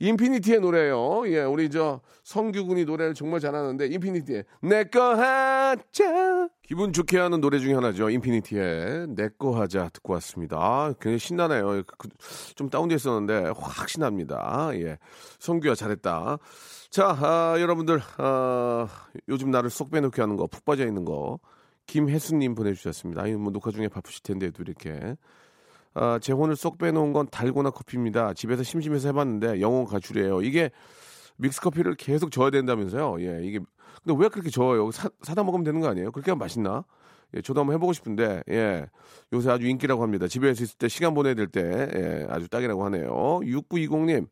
인피니티의 0.00 0.60
노래예요. 0.60 1.22
예, 1.26 1.42
우리 1.42 1.68
저 1.70 2.00
성규 2.24 2.66
군이 2.66 2.84
노래를 2.84 3.14
정말 3.14 3.38
잘하는데 3.40 3.86
인피니티의 3.86 4.44
내꺼 4.62 5.14
하자 5.14 6.48
기분 6.70 6.92
좋게 6.92 7.18
하는 7.18 7.40
노래 7.40 7.58
중에 7.58 7.74
하나죠. 7.74 8.10
인피니티의 8.10 9.08
내꺼 9.08 9.60
하자 9.60 9.88
듣고 9.88 10.12
왔습니다. 10.12 10.56
아, 10.56 10.92
굉장히 11.00 11.18
신나네요. 11.18 11.82
그- 11.98 12.08
좀 12.54 12.70
다운돼 12.70 12.94
있었는데 12.94 13.50
확 13.56 13.88
신납니다. 13.88 14.70
예, 14.74 14.96
성규야 15.40 15.74
잘했다. 15.74 16.38
자, 16.90 17.08
아, 17.20 17.56
여러분들 17.58 18.00
아, 18.18 18.86
요즘 19.28 19.50
나를 19.50 19.68
쏙 19.68 19.90
빼놓게 19.90 20.22
하는 20.22 20.36
거, 20.36 20.46
푹 20.46 20.64
빠져 20.64 20.86
있는 20.86 21.04
거 21.04 21.40
김혜수님 21.86 22.54
보내주셨습니다. 22.54 23.22
아니, 23.22 23.32
뭐 23.34 23.50
녹화 23.50 23.72
중에 23.72 23.88
바쁘실 23.88 24.22
텐데도 24.22 24.62
이렇게 24.62 25.16
아, 25.94 26.20
제 26.22 26.32
혼을 26.32 26.54
쏙 26.54 26.78
빼놓은 26.78 27.12
건 27.12 27.26
달고나 27.32 27.70
커피입니다. 27.70 28.32
집에서 28.34 28.62
심심해서 28.62 29.08
해봤는데 29.08 29.60
영혼 29.60 29.86
가출이에요. 29.86 30.42
이게 30.42 30.70
믹스 31.36 31.60
커피를 31.62 31.96
계속 31.96 32.30
저어야 32.30 32.50
된다면서요. 32.50 33.20
예, 33.22 33.40
이게 33.42 33.58
근데 34.04 34.22
왜 34.22 34.28
그렇게 34.28 34.50
저어요? 34.50 34.90
사, 34.90 35.08
사다 35.22 35.42
먹으면 35.44 35.64
되는 35.64 35.80
거 35.80 35.88
아니에요? 35.88 36.12
그렇게 36.12 36.30
하면 36.30 36.38
맛있나? 36.38 36.84
예, 37.36 37.42
저도 37.42 37.60
한번 37.60 37.74
해보고 37.76 37.92
싶은데 37.92 38.42
예, 38.50 38.86
요새 39.32 39.50
아주 39.50 39.66
인기라고 39.66 40.02
합니다. 40.02 40.26
집에서 40.26 40.64
있을 40.64 40.76
때 40.78 40.88
시간 40.88 41.14
보내야 41.14 41.34
될 41.34 41.46
때 41.48 41.60
예, 41.94 42.26
아주 42.28 42.48
딱이라고 42.48 42.84
하네요. 42.86 43.40
6920님, 43.42 44.26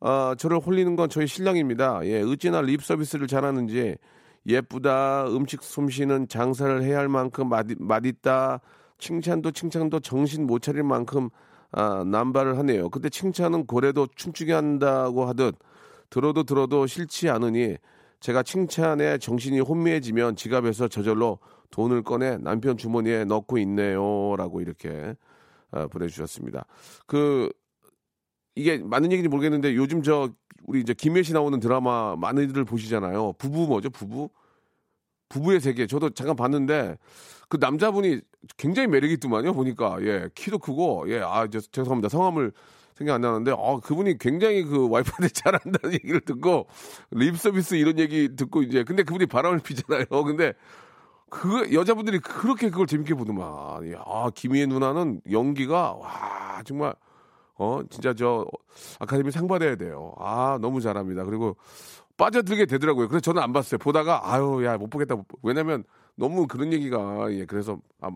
아, 0.00 0.34
저를 0.38 0.58
홀리는 0.58 0.96
건 0.96 1.08
저희 1.08 1.26
신랑입니다. 1.26 2.00
예, 2.04 2.22
어찌나 2.22 2.60
립 2.62 2.82
서비스를 2.82 3.26
잘하는지 3.28 3.96
예쁘다, 4.46 5.26
음식 5.28 5.62
솜씨는 5.62 6.26
장사를 6.28 6.82
해야 6.82 6.98
할 6.98 7.08
만큼 7.08 7.48
맛, 7.48 7.66
맛있다, 7.78 8.60
칭찬도 8.98 9.52
칭찬도 9.52 10.00
정신 10.00 10.46
못 10.46 10.62
차릴 10.62 10.82
만큼 10.82 11.30
아, 11.70 12.02
남발을 12.04 12.58
하네요. 12.58 12.90
근데 12.90 13.08
칭찬은 13.08 13.66
고래도 13.66 14.06
춤추게 14.16 14.52
한다고 14.52 15.26
하듯 15.26 15.54
들어도 16.10 16.42
들어도 16.42 16.86
싫지 16.86 17.30
않으니 17.30 17.76
제가 18.22 18.44
칭찬에 18.44 19.18
정신이 19.18 19.58
혼미해지면 19.58 20.36
지갑에서 20.36 20.86
저절로 20.86 21.40
돈을 21.70 22.02
꺼내 22.02 22.38
남편 22.38 22.76
주머니에 22.76 23.24
넣고 23.24 23.58
있네요라고 23.58 24.60
이렇게 24.60 25.16
아, 25.72 25.88
보내주셨습니다. 25.88 26.64
그 27.06 27.50
이게 28.54 28.78
맞는 28.78 29.10
얘기인지 29.10 29.28
모르겠는데 29.28 29.74
요즘 29.74 30.02
저 30.02 30.30
우리 30.64 30.80
이제 30.80 30.94
김혜 30.94 31.24
씨 31.24 31.32
나오는 31.32 31.58
드라마 31.58 32.14
많이들 32.14 32.64
보시잖아요. 32.64 33.32
부부 33.38 33.66
뭐죠? 33.66 33.90
부부 33.90 34.30
부부의 35.28 35.60
세계. 35.60 35.88
저도 35.88 36.10
잠깐 36.10 36.36
봤는데 36.36 36.98
그 37.48 37.56
남자분이 37.60 38.20
굉장히 38.56 38.86
매력이 38.86 39.14
있더만요. 39.14 39.52
보니까 39.52 39.98
예 40.02 40.28
키도 40.36 40.60
크고 40.60 41.10
예아 41.10 41.48
죄송합니다 41.48 42.08
성함을 42.08 42.52
생각 43.02 43.14
안 43.14 43.20
나는데 43.20 43.52
아 43.52 43.78
그분이 43.82 44.18
굉장히 44.18 44.62
그 44.62 44.88
와이프한테 44.88 45.28
잘한다는 45.34 45.94
얘기를 45.94 46.20
듣고 46.20 46.66
립 47.10 47.36
서비스 47.36 47.74
이런 47.74 47.98
얘기 47.98 48.34
듣고 48.36 48.62
이제 48.62 48.84
근데 48.84 49.02
그분이 49.02 49.26
바람을 49.26 49.58
피잖아요. 49.60 50.06
근데 50.24 50.54
그 51.28 51.72
여자분들이 51.72 52.18
그렇게 52.20 52.70
그걸 52.70 52.86
재밌게 52.86 53.14
보더만. 53.14 53.86
예, 53.86 53.94
아 54.06 54.30
김희애 54.34 54.66
누나는 54.66 55.20
연기가 55.30 55.94
와 55.94 56.62
정말 56.64 56.94
어 57.54 57.80
진짜 57.90 58.14
저 58.14 58.46
아카데미 59.00 59.30
상 59.30 59.46
받아야 59.48 59.76
돼요. 59.76 60.14
아 60.18 60.58
너무 60.60 60.80
잘합니다. 60.80 61.24
그리고 61.24 61.56
빠져들게 62.16 62.66
되더라고요. 62.66 63.08
그래서 63.08 63.20
저는 63.20 63.42
안 63.42 63.52
봤어요. 63.52 63.78
보다가 63.78 64.32
아유 64.32 64.62
야 64.64 64.76
못 64.78 64.88
보겠다. 64.90 65.16
왜냐면 65.42 65.84
너무 66.14 66.46
그런 66.46 66.72
얘기가 66.72 67.32
예 67.32 67.46
그래서 67.46 67.78
아, 68.00 68.10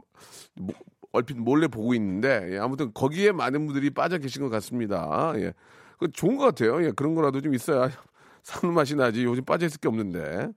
뭐, 0.55 0.75
얼핏 1.17 1.37
몰래 1.39 1.67
보고 1.67 1.95
있는데 1.95 2.51
예, 2.53 2.59
아무튼 2.59 2.93
거기에 2.93 3.33
많은 3.33 3.67
분들이 3.67 3.91
빠져 3.91 4.19
계신 4.19 4.43
것 4.43 4.49
같습니다. 4.51 5.33
예. 5.37 5.53
그 5.99 6.11
좋은 6.13 6.37
것 6.37 6.45
같아요. 6.45 6.85
예, 6.85 6.93
그런 6.93 7.15
거라도 7.15 7.41
좀 7.41 7.55
있어야 7.55 7.91
사는 8.43 8.73
맛이 8.75 8.95
나지. 8.95 9.25
요즘 9.25 9.45
빠져 9.45 9.67
있을 9.67 9.81
게 9.81 9.89
없는데. 9.89 10.49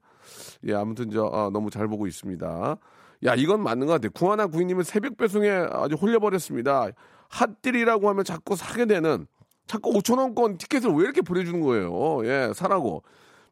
예, 0.66 0.74
아무튼 0.74 1.10
저 1.10 1.26
아, 1.32 1.50
너무 1.52 1.70
잘 1.70 1.88
보고 1.88 2.06
있습니다. 2.06 2.76
야, 3.24 3.34
이건 3.34 3.62
맞는 3.62 3.86
것 3.86 3.94
같아요. 3.94 4.10
구하나 4.12 4.46
구이님은 4.46 4.84
새벽 4.84 5.16
배송에 5.16 5.48
아주 5.48 5.96
홀려버렸습니다. 5.96 6.88
핫딜이라고 7.28 8.08
하면 8.08 8.24
자꾸 8.24 8.56
사게 8.56 8.86
되는 8.86 9.26
자꾸 9.66 9.92
5천 9.92 10.18
원권 10.18 10.58
티켓을 10.58 10.90
왜 10.90 11.04
이렇게 11.04 11.20
보내주는 11.22 11.60
거예요? 11.60 12.24
예, 12.24 12.52
사라고. 12.54 13.02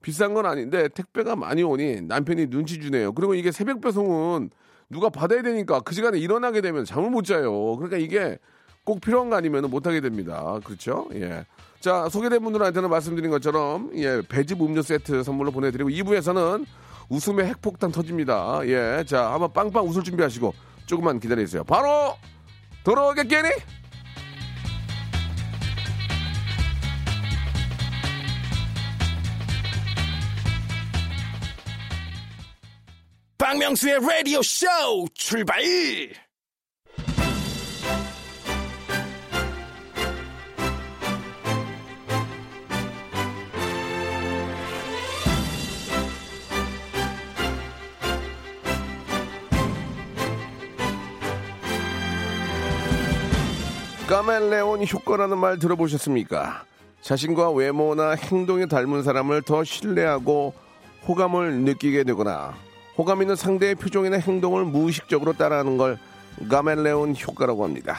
비싼 0.00 0.32
건 0.34 0.46
아닌데 0.46 0.88
택배가 0.88 1.36
많이 1.36 1.62
오니 1.62 2.02
남편이 2.02 2.46
눈치 2.50 2.80
주네요. 2.80 3.12
그리고 3.12 3.34
이게 3.34 3.50
새벽 3.50 3.80
배송은 3.80 4.50
누가 4.90 5.08
받아야 5.08 5.42
되니까 5.42 5.80
그 5.80 5.94
시간에 5.94 6.18
일어나게 6.18 6.60
되면 6.60 6.84
잠을 6.84 7.10
못 7.10 7.24
자요. 7.24 7.76
그러니까 7.76 7.98
이게 7.98 8.38
꼭 8.84 9.00
필요한 9.00 9.28
거 9.28 9.36
아니면 9.36 9.68
못 9.70 9.86
하게 9.86 10.00
됩니다. 10.00 10.58
그렇죠? 10.64 11.08
예. 11.14 11.44
자, 11.80 12.08
소개된 12.08 12.42
분들한테는 12.42 12.88
말씀드린 12.88 13.30
것처럼 13.30 13.90
예, 13.94 14.22
배즙 14.26 14.62
음료 14.62 14.82
세트 14.82 15.22
선물로 15.22 15.50
보내드리고 15.52 15.90
2부에서는 15.90 16.64
웃음의 17.10 17.46
핵폭탄 17.46 17.92
터집니다. 17.92 18.60
예. 18.64 19.04
자, 19.06 19.32
한번 19.32 19.52
빵빵 19.52 19.86
웃을 19.86 20.02
준비하시고 20.02 20.54
조금만 20.86 21.20
기다리세요. 21.20 21.64
바로 21.64 22.16
돌아오겠겠니? 22.84 23.50
박명수의 33.48 34.00
라디오 34.06 34.42
쇼 34.42 34.66
출발! 35.14 35.56
까멜레온 54.06 54.86
효과라는 54.86 55.38
말 55.38 55.58
들어보셨습니까? 55.58 56.64
자신과 57.00 57.52
외모나 57.52 58.10
행동이 58.10 58.68
닮은 58.68 59.02
사람을 59.02 59.40
더 59.40 59.64
신뢰하고 59.64 60.52
호감을 61.08 61.60
느끼게 61.60 62.04
되거나 62.04 62.67
호감 62.98 63.22
있는 63.22 63.36
상대의 63.36 63.76
표정이나 63.76 64.18
행동을 64.18 64.64
무의식적으로 64.64 65.32
따라하는 65.32 65.76
걸 65.78 65.98
까멜레온 66.50 67.14
효과라고 67.16 67.62
합니다. 67.62 67.96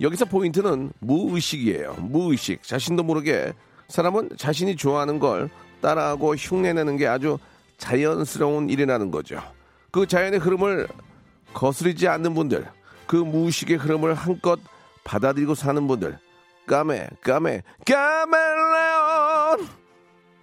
여기서 0.00 0.24
포인트는 0.24 0.92
무의식이에요. 0.98 1.94
무의식. 2.00 2.64
자신도 2.64 3.04
모르게 3.04 3.52
사람은 3.88 4.30
자신이 4.36 4.74
좋아하는 4.74 5.20
걸 5.20 5.50
따라하고 5.80 6.34
흉내내는 6.34 6.96
게 6.96 7.06
아주 7.06 7.38
자연스러운 7.78 8.68
일이라는 8.68 9.10
거죠. 9.10 9.40
그 9.92 10.06
자연의 10.06 10.40
흐름을 10.40 10.88
거스르지 11.54 12.08
않는 12.08 12.34
분들, 12.34 12.66
그 13.06 13.16
무의식의 13.16 13.76
흐름을 13.78 14.14
한껏 14.14 14.58
받아들이고 15.04 15.54
사는 15.54 15.86
분들, 15.86 16.18
까메, 16.66 17.08
까메, 17.22 17.62
까멜레온! 17.84 19.68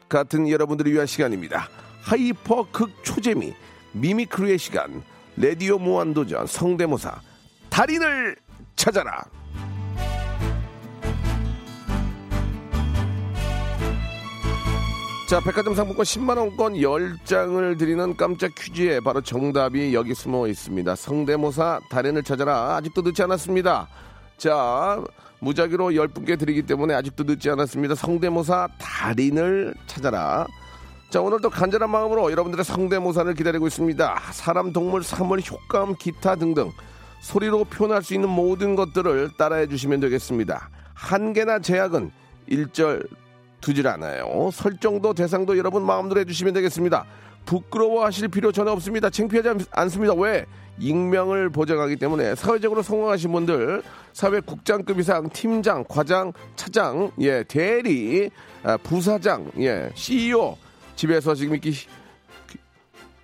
같은 0.10 0.50
여러분들을 0.50 0.92
위한 0.92 1.06
시간입니다. 1.06 1.70
hyper 2.02 2.68
극 2.72 2.92
초재미, 3.04 3.54
mimicry의 4.00 4.58
시간, 4.58 5.04
레디오 5.36 5.78
무한도전, 5.78 6.48
성대모사, 6.48 7.20
달인을 7.70 8.36
찾아라! 8.76 9.24
자, 15.28 15.42
백화점 15.42 15.76
상품권 15.76 16.06
10만원권 16.06 16.80
10장을 17.28 17.78
드리는 17.78 18.16
깜짝 18.16 18.56
퀴즈에 18.56 19.02
바로 19.02 19.20
정답이 19.20 19.94
여기 19.94 20.14
숨어 20.14 20.48
있습니다. 20.48 20.96
성대모사 20.96 21.82
달인을 21.90 22.24
찾아라. 22.24 22.78
아직도 22.78 23.02
늦지 23.02 23.24
않았습니다. 23.24 23.90
자, 24.38 25.04
무작위로 25.40 25.90
10분께 25.90 26.40
드리기 26.40 26.62
때문에 26.62 26.94
아직도 26.94 27.26
늦지 27.26 27.50
않았습니다. 27.50 27.96
성대모사 27.96 28.70
달인을 28.80 29.74
찾아라. 29.86 30.48
자, 31.10 31.22
오늘도 31.22 31.50
간절한 31.50 31.90
마음으로 31.90 32.32
여러분들의 32.32 32.66
성대모사를 32.66 33.34
기다리고 33.34 33.68
있습니다. 33.68 34.22
사람, 34.34 34.74
동물, 34.74 35.04
사물, 35.04 35.40
효과음, 35.40 35.96
기타 35.96 36.36
등등 36.36 36.72
소리로 37.22 37.64
표현할 37.66 38.04
수 38.04 38.14
있는 38.14 38.30
모든 38.30 38.76
것들을 38.76 39.32
따라해 39.38 39.68
주시면 39.68 40.02
되겠습니다. 40.02 40.70
한계나 40.94 41.60
제약은 41.60 42.12
일절 42.48 43.04
두질 43.62 43.88
않아요. 43.88 44.50
설정도 44.54 45.14
대상도 45.14 45.58
여러분 45.58 45.86
마음대로 45.86 46.20
해주시면 46.22 46.54
되겠습니다. 46.56 47.06
부끄러워하실 47.46 48.28
필요 48.28 48.52
전혀 48.52 48.72
없습니다. 48.72 49.10
창피하지 49.10 49.50
않- 49.50 49.60
않습니다. 49.72 50.14
왜? 50.14 50.46
익명을 50.80 51.50
보장하기 51.50 51.96
때문에 51.96 52.36
사회적으로 52.36 52.84
성공하신 52.84 53.32
분들 53.32 53.82
사회 54.14 54.40
국장급 54.42 55.00
이상 55.00 55.28
팀장, 55.30 55.84
과장, 55.88 56.34
차장, 56.56 57.10
예 57.20 57.44
대리, 57.44 58.30
아, 58.64 58.78
부사장, 58.78 59.50
예 59.60 59.90
CEO 59.96 60.56
집에서 60.98 61.34
지금 61.36 61.54
이렇게 61.54 61.72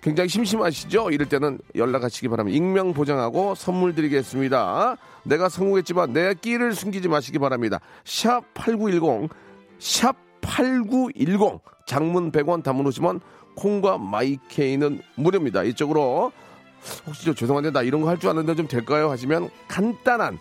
굉장히 0.00 0.28
심심하시죠? 0.28 1.10
이럴 1.10 1.28
때는 1.28 1.58
연락하시기 1.74 2.28
바랍니다. 2.28 2.56
익명 2.56 2.92
보장하고 2.94 3.54
선물 3.54 3.94
드리겠습니다. 3.94 4.96
내가 5.24 5.48
성공했지만 5.48 6.12
내 6.12 6.34
끼를 6.34 6.74
숨기지 6.74 7.08
마시기 7.08 7.38
바랍니다. 7.38 7.80
샵 8.04 8.42
8910, 8.54 9.30
샵 9.78 10.14
8910, 10.42 11.60
장문 11.86 12.32
100원, 12.32 12.62
단문 12.62 12.86
50원, 12.86 13.20
콩과 13.56 13.98
마이케이는 13.98 15.00
무료입니다. 15.16 15.62
이쪽으로 15.64 16.32
혹시 17.06 17.24
저 17.24 17.32
죄송한데 17.34 17.70
나 17.70 17.82
이런 17.82 18.02
거 18.02 18.08
할 18.08 18.18
줄 18.18 18.28
아는데 18.28 18.54
좀 18.54 18.68
될까요? 18.68 19.10
하시면 19.10 19.48
간단한 19.68 20.38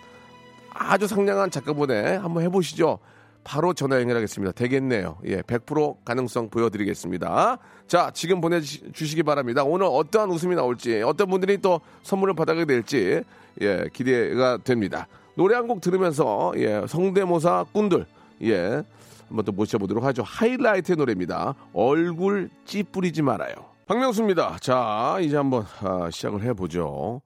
아주 0.73 1.07
상냥한 1.07 1.49
작가분에 1.51 2.15
한번 2.17 2.43
해보시죠. 2.43 2.99
바로 3.43 3.73
전화 3.73 3.99
연결하겠습니다. 3.99 4.53
되겠네요. 4.53 5.17
예, 5.25 5.41
100% 5.41 6.03
가능성 6.05 6.49
보여드리겠습니다. 6.49 7.57
자, 7.87 8.11
지금 8.13 8.39
보내주시기 8.41 9.23
바랍니다. 9.23 9.63
오늘 9.63 9.87
어떠한 9.89 10.29
웃음이 10.29 10.55
나올지, 10.55 11.01
어떤 11.01 11.27
분들이 11.29 11.57
또 11.57 11.81
선물을 12.03 12.33
받아가게 12.35 12.65
될지, 12.65 13.21
예, 13.61 13.85
기대가 13.93 14.57
됩니다. 14.57 15.07
노래 15.35 15.55
한 15.55 15.67
곡 15.67 15.81
들으면서, 15.81 16.53
예, 16.57 16.83
성대모사 16.87 17.65
꾼들, 17.73 18.05
예, 18.43 18.83
한번 19.27 19.45
또 19.45 19.51
모셔보도록 19.51 20.03
하죠. 20.05 20.23
하이라이트의 20.23 20.95
노래입니다. 20.97 21.55
얼굴 21.73 22.49
찌푸리지 22.65 23.21
말아요. 23.23 23.53
박명수입니다. 23.87 24.57
자, 24.61 25.17
이제 25.21 25.35
한번 25.35 25.65
아, 25.81 26.09
시작을 26.11 26.41
해보죠. 26.43 27.21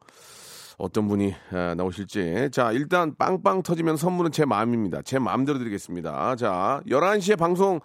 어떤 0.77 1.07
분이 1.07 1.33
아, 1.51 1.73
나오실지. 1.75 2.49
자, 2.51 2.71
일단 2.71 3.15
빵빵 3.17 3.63
터지면 3.63 3.97
선물은 3.97 4.31
제 4.31 4.45
마음입니다. 4.45 5.01
제 5.01 5.17
마음대로 5.19 5.57
드리겠습니다. 5.57 6.35
자, 6.35 6.81
11시에 6.87 7.37
방송 7.37 7.79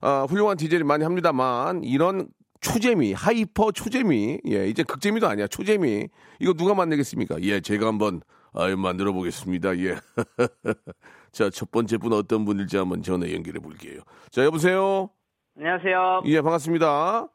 아, 0.00 0.26
훌륭한 0.28 0.56
디제이 0.56 0.82
많이 0.82 1.04
합니다만 1.04 1.84
이런 1.84 2.28
초재미, 2.60 3.12
hyper 3.12 3.70
초재미, 3.70 4.40
예, 4.48 4.68
이제 4.68 4.82
극재미도 4.82 5.28
아니야, 5.28 5.46
초재미. 5.46 6.08
이거 6.40 6.52
누가 6.54 6.74
만들겠습니까? 6.74 7.40
예, 7.42 7.60
제가 7.60 7.86
한번 7.86 8.20
아유, 8.52 8.76
만들어 8.76 9.12
보겠습니다. 9.12 9.78
예. 9.78 9.96
자, 11.30 11.50
첫 11.50 11.70
번째 11.70 11.98
분 11.98 12.12
어떤 12.14 12.44
분일지 12.44 12.76
한번 12.76 13.02
전화 13.02 13.30
연결해 13.30 13.60
볼게요. 13.60 14.00
자, 14.30 14.42
여보세요? 14.44 15.10
안녕하세요. 15.56 16.22
예, 16.26 16.40
반갑습니다. 16.40 17.28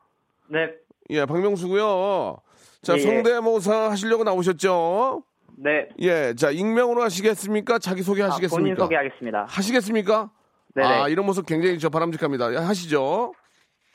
네, 0.49 0.69
예, 1.11 1.25
박명수고요. 1.25 2.37
자, 2.83 2.93
예, 2.93 2.97
예. 2.97 3.01
성대모사 3.01 3.91
하시려고 3.91 4.23
나오셨죠? 4.25 5.23
네. 5.57 5.87
예, 5.99 6.33
자, 6.35 6.51
익명으로 6.51 7.01
하시겠습니까? 7.01 7.79
자기 7.79 8.03
소개 8.03 8.21
아, 8.21 8.27
하시겠습니까? 8.27 8.59
본인 8.61 8.75
소개하겠습니다. 8.75 9.45
하시겠습니까? 9.49 10.29
네네. 10.75 10.87
아, 10.87 11.07
이런 11.07 11.25
모습 11.25 11.45
굉장히 11.45 11.79
저 11.79 11.89
바람직합니다. 11.89 12.53
예, 12.53 12.57
하시죠. 12.57 13.33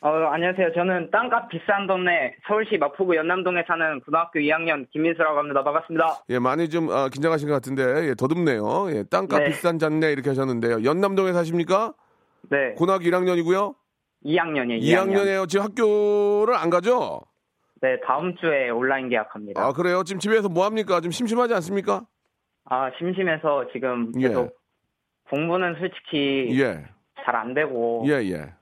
어, 0.00 0.08
안녕하세요. 0.08 0.72
저는 0.74 1.10
땅값 1.10 1.48
비싼 1.48 1.88
동네 1.88 2.34
서울시 2.46 2.78
마포구 2.78 3.16
연남동에 3.16 3.64
사는 3.66 4.00
고등학교 4.00 4.38
2학년 4.38 4.88
김민수라고 4.92 5.36
합니다. 5.38 5.64
반갑습니다. 5.64 6.22
예, 6.30 6.38
많이 6.38 6.70
좀 6.70 6.88
아, 6.90 7.08
긴장하신 7.08 7.48
것 7.48 7.54
같은데 7.54 8.08
예, 8.08 8.14
더듬네요. 8.14 8.92
예, 8.92 9.02
땅값 9.10 9.40
네. 9.40 9.48
비싼 9.48 9.78
잔네 9.80 10.12
이렇게 10.12 10.30
하셨는데요. 10.30 10.84
연남동에 10.84 11.32
사십니까? 11.32 11.92
네, 12.48 12.74
고등학교 12.76 13.04
1학년이고요. 13.04 13.74
2학년이에요. 14.24 14.80
2학년. 14.80 15.12
2학년이에요. 15.12 15.48
지금 15.48 15.64
학교를 15.66 16.54
안 16.54 16.70
가죠? 16.70 17.20
네, 17.80 18.00
다음 18.06 18.34
주에 18.36 18.70
온라인 18.70 19.08
계약합니다. 19.08 19.62
아, 19.62 19.72
그래요? 19.72 20.02
지금 20.02 20.18
집에서 20.20 20.48
뭐 20.48 20.64
합니까? 20.64 21.00
좀 21.00 21.10
심심하지 21.12 21.54
않습니까? 21.54 22.04
아, 22.64 22.90
심심해서 22.98 23.66
지금 23.72 24.12
예. 24.16 24.28
계속 24.28 24.56
공부는 25.30 25.76
솔직히 25.78 26.58
예. 26.60 26.84
잘 27.24 27.36
안 27.36 27.54
되고 27.54 28.04
예, 28.06 28.14
예. 28.30 28.52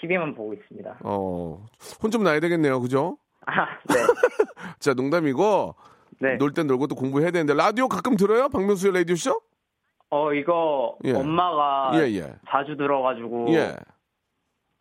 TV만 0.00 0.34
보고 0.34 0.52
있습니다. 0.52 0.98
어, 1.04 1.64
혼 2.02 2.10
좀 2.10 2.22
나야 2.24 2.40
되겠네요. 2.40 2.80
그죠? 2.80 3.16
아, 3.46 3.66
네. 3.88 3.94
자, 4.80 4.92
농담이고 4.94 5.74
네. 6.20 6.36
놀 6.36 6.52
땐 6.52 6.66
놀고 6.66 6.86
또 6.88 6.94
공부해야 6.96 7.30
되는데 7.30 7.54
라디오 7.54 7.88
가끔 7.88 8.16
들어요? 8.16 8.48
박명수의 8.48 8.92
라디오 8.94 9.14
쇼? 9.16 9.40
어, 10.10 10.32
이거 10.34 10.96
예. 11.04 11.12
엄마가 11.12 11.92
예, 11.94 12.12
예. 12.16 12.34
자주 12.48 12.76
들어 12.76 13.00
가지고 13.02 13.46
예. 13.54 13.74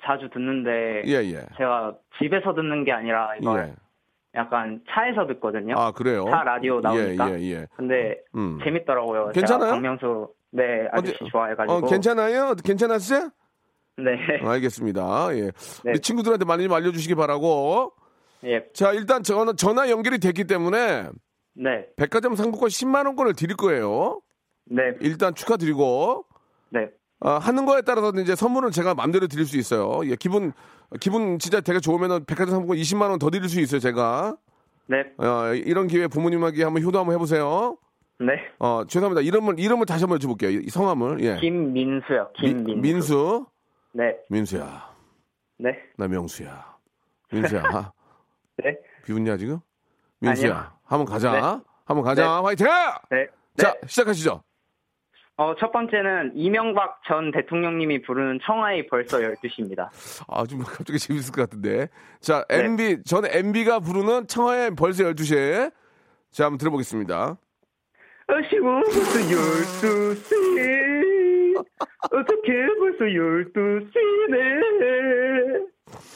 자주 0.04 0.30
듣는데 0.34 1.04
예, 1.06 1.14
예. 1.32 1.46
제가 1.58 1.96
집에서 2.20 2.54
듣는 2.54 2.84
게 2.84 2.92
아니라 2.92 3.36
이걸 3.38 3.70
예. 3.70 3.76
약간 4.36 4.82
차에서 4.90 5.26
듣거든요. 5.28 5.76
아, 5.78 5.92
그래요? 5.92 6.26
차 6.30 6.44
라디오 6.44 6.82
나오니까. 6.82 7.32
예, 7.32 7.40
예, 7.42 7.52
예. 7.52 7.68
근데 7.76 8.18
음. 8.36 8.60
재밌더라고요. 8.64 9.32
괜찮아요? 9.34 9.72
박명수 9.72 10.30
네 10.52 10.88
아저씨 10.92 11.16
어디- 11.22 11.32
좋아해가지고. 11.32 11.74
어, 11.74 11.82
괜찮아요? 11.90 12.56
괜찮았어요? 12.64 13.30
네. 13.98 14.12
어, 14.44 14.50
알겠습니다. 14.50 15.36
예. 15.38 15.52
네. 15.84 15.94
친구들한테 16.02 16.46
많이 16.46 16.64
좀 16.64 16.74
알려주시기 16.74 17.16
바라고. 17.16 17.94
예. 18.44 18.66
자, 18.74 18.92
일단 18.92 19.24
전화, 19.24 19.54
전화 19.54 19.90
연결이 19.90 20.20
됐기 20.20 20.46
때문에 20.46 21.10
네. 21.56 21.88
백화점 21.96 22.36
상품권 22.36 22.68
10만 22.70 23.06
원권을 23.06 23.34
드릴 23.34 23.56
거예요. 23.56 24.20
네. 24.66 24.82
일단 25.00 25.34
축하드리고. 25.34 26.26
네. 26.70 26.90
아, 27.22 27.38
하는 27.38 27.66
거에 27.66 27.82
따라서 27.82 28.12
이제 28.20 28.36
선물은 28.36 28.72
제가 28.72 28.94
마음대로 28.94 29.28
드릴 29.28 29.46
수 29.46 29.58
있어요. 29.58 30.02
예, 30.10 30.16
기분, 30.16 30.52
기분 31.00 31.40
진짜 31.40 31.62
되게 31.62 31.80
좋으면은 31.80 32.26
백화점 32.26 32.52
상품권 32.52 32.78
20만 32.78 33.10
원 33.10 33.20
더 33.20 33.30
드릴 33.30 33.48
수 33.50 33.60
있어요, 33.60 33.80
제가. 33.80 34.36
네. 34.88 34.98
어, 35.18 35.54
이런 35.54 35.88
기회에 35.88 36.08
부모님에게 36.08 36.64
한번 36.64 36.84
효도 36.84 37.00
한번 37.00 37.16
해보세요. 37.16 37.78
네. 38.20 38.28
어, 38.60 38.84
죄송합니다. 38.88 39.22
이름을, 39.22 39.60
이름을 39.60 39.86
다시 39.86 40.04
한번 40.04 40.20
여쭤볼게요. 40.20 40.66
이 40.66 40.70
성함을. 40.70 41.22
예. 41.24 41.38
김민수요. 41.38 42.30
김민수. 42.40 42.66
민- 42.72 42.82
민수. 42.82 43.46
네. 43.94 44.16
민수야. 44.30 44.90
네. 45.58 45.70
나 45.98 46.08
명수야. 46.08 46.76
민수야. 47.32 47.64
아, 47.66 47.92
네. 48.64 48.78
비웃냐, 49.06 49.38
지금? 49.38 49.60
민수야. 50.20 50.52
아니요. 50.56 50.72
한번 50.84 51.06
가자. 51.06 51.32
네. 51.32 51.40
한번 51.86 52.04
가자. 52.04 52.42
화이팅! 52.44 52.68
네. 53.10 53.28
자, 53.58 53.74
네. 53.74 53.80
시작하시죠. 53.88 54.44
어, 55.38 55.54
첫 55.60 55.74
번째는 55.74 56.32
이명박 56.36 57.02
전 57.06 57.30
대통령님이 57.32 58.02
부르는 58.04 58.40
청하의 58.46 58.88
벌써 58.88 59.18
12시입니다. 59.20 59.90
아, 60.30 60.46
좀 60.46 60.60
갑자기 60.60 60.98
재밌을 60.98 61.34
것 61.34 61.42
같은데. 61.42 61.90
자, 62.22 62.46
네. 62.48 62.64
MB, 62.64 63.04
저는 63.04 63.30
MB가 63.32 63.82
부르는 63.82 64.28
청하의 64.28 64.76
벌써 64.76 65.04
12시에. 65.04 65.74
자, 66.32 66.46
한번 66.46 66.58
들어보겠습니다. 66.58 67.36
아쉬워 68.28 68.82
벌써 68.82 69.20
12시 69.20 71.56
어떻게 72.12 72.66
벌써 72.80 73.06
12시네 73.06 74.66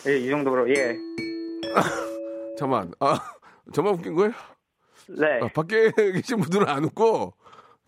예, 0.08 0.18
이 0.18 0.28
정도로 0.30 0.68
예. 0.72 0.96
잠깐만. 2.58 2.92
아, 3.00 3.20
저만 3.74 3.94
웃긴 3.94 4.16
거예요? 4.16 4.32
네. 5.10 5.40
아, 5.42 5.48
밖에 5.54 5.92
계신 6.14 6.40
분들은 6.40 6.68
안 6.68 6.84
웃고, 6.86 7.34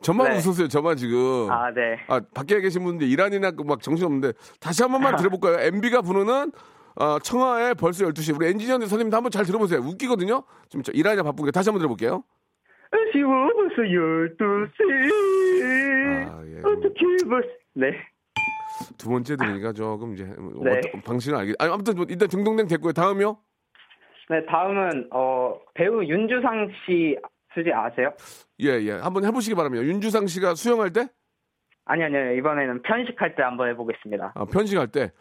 저만 0.02 0.32
네. 0.32 0.38
웃었어요, 0.38 0.68
저만 0.68 0.98
지금. 0.98 1.48
아, 1.50 1.72
네. 1.72 1.98
아, 2.08 2.20
밖에 2.34 2.60
계신 2.62 2.84
분들 2.84 3.08
이란이나 3.08 3.52
그막 3.52 3.82
정신없는데 3.82 4.34
다시 4.60 4.84
한 4.84 4.92
번만 4.92 5.16
들어볼까요? 5.16 5.60
MB가 5.60 6.02
부르는 6.02 6.52
어, 7.00 7.20
청하의 7.20 7.76
벌써 7.76 8.06
12시. 8.06 8.36
우리 8.36 8.48
엔지니어님 8.48 8.88
선생님도 8.88 9.16
한번 9.16 9.32
잘 9.32 9.46
들어보세요. 9.46 9.80
웃기거든요? 9.80 10.44
지금 10.70 10.84
저 10.84 10.92
이란이가 10.92 11.24
바쁘니까 11.24 11.52
다시 11.52 11.70
한번 11.70 11.80
들어볼게요. 11.80 12.24
아쉬워 12.92 13.48
벌써 13.56 13.82
12시 13.84 16.30
아, 16.30 16.44
예. 16.46 16.58
어떻게 16.60 17.30
벌써 17.30 17.48
네. 17.74 17.92
두 18.98 19.10
번째 19.10 19.38
들으니까 19.38 19.72
조금 19.72 20.14
이제 20.14 20.26
네. 20.26 20.78
어떤 20.80 21.02
방식은 21.02 21.38
알겠. 21.38 21.56
아니 21.60 21.72
아무튼 21.72 21.96
뭐 21.96 22.06
일단 22.10 22.28
등동댕 22.28 22.68
됐고요. 22.68 22.92
다음이요. 22.94 23.38
네, 24.30 24.46
다음은 24.46 25.08
어 25.12 25.56
배우 25.74 26.04
윤주상 26.04 26.70
씨 26.86 27.18
수지 27.54 27.72
아세요? 27.74 28.14
예, 28.62 28.70
예. 28.82 28.92
한번 28.94 29.26
해보시기 29.26 29.56
바랍니다. 29.56 29.84
윤주상 29.86 30.28
씨가 30.28 30.56
수영할 30.56 30.92
때, 30.94 31.08
아니 31.86 32.04
아니요. 32.04 32.34
이번에는 32.36 32.82
편식할 32.84 33.36
때 33.36 33.44
한번 33.44 33.70
해 33.70 33.76
보겠습니다. 33.76 34.34
아, 34.36 34.46
편식할 34.46 34.88
때. 34.90 35.12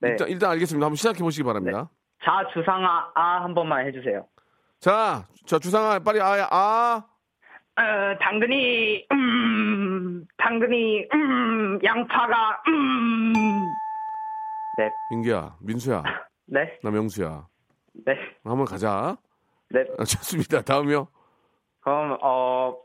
네. 0.00 0.10
일단, 0.10 0.28
일단 0.28 0.50
알겠습니다. 0.50 0.84
한번 0.84 0.96
시작해 0.96 1.20
보시기 1.20 1.44
바랍니다. 1.44 1.88
자, 2.24 2.44
주상아 2.52 3.10
아 3.14 3.42
한 3.42 3.54
번만 3.54 3.86
해 3.86 3.92
주세요. 3.92 4.26
자, 4.80 5.24
자, 5.46 5.58
주상아, 5.58 5.98
빨리 6.00 6.20
아, 6.20 6.46
아. 6.50 7.04
어, 7.76 8.18
당근이 8.20 9.06
음 9.12 10.24
당근이 10.36 11.06
음 11.14 11.78
양파가 11.84 12.62
음 12.66 13.76
네. 14.76 14.90
민기야, 15.10 15.56
민수야, 15.60 16.02
네. 16.46 16.78
나 16.82 16.90
명수야. 16.90 17.46
네. 18.04 18.14
한번 18.44 18.64
가자. 18.64 19.16
네. 19.70 19.84
아, 19.98 20.04
좋습니다. 20.04 20.60
다음이요. 20.62 21.06
그럼 21.80 22.18
어 22.20 22.76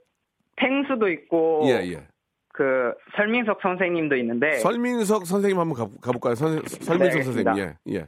펭수도 0.55 1.09
있고 1.09 1.63
예, 1.65 1.93
예. 1.93 2.07
그 2.53 2.93
설민석 3.15 3.59
선생님도 3.61 4.15
있는데 4.17 4.59
설민석 4.59 5.25
선생님 5.25 5.59
한번 5.59 5.77
가, 5.77 5.89
가볼까요? 6.01 6.35
선, 6.35 6.61
설민석 6.65 7.17
네, 7.17 7.23
선생님. 7.23 7.57
예, 7.57 7.77
예. 7.93 8.07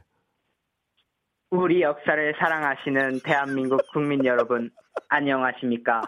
우리 1.50 1.80
역사를 1.80 2.34
사랑하시는 2.38 3.20
대한민국 3.20 3.80
국민 3.92 4.24
여러분, 4.24 4.70
안녕하십니까? 5.08 6.02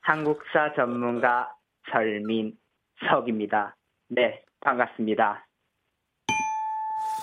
한국사 0.00 0.74
전문가 0.74 1.54
설민석입니다. 1.90 3.74
네, 4.08 4.42
반갑습니다. 4.60 5.46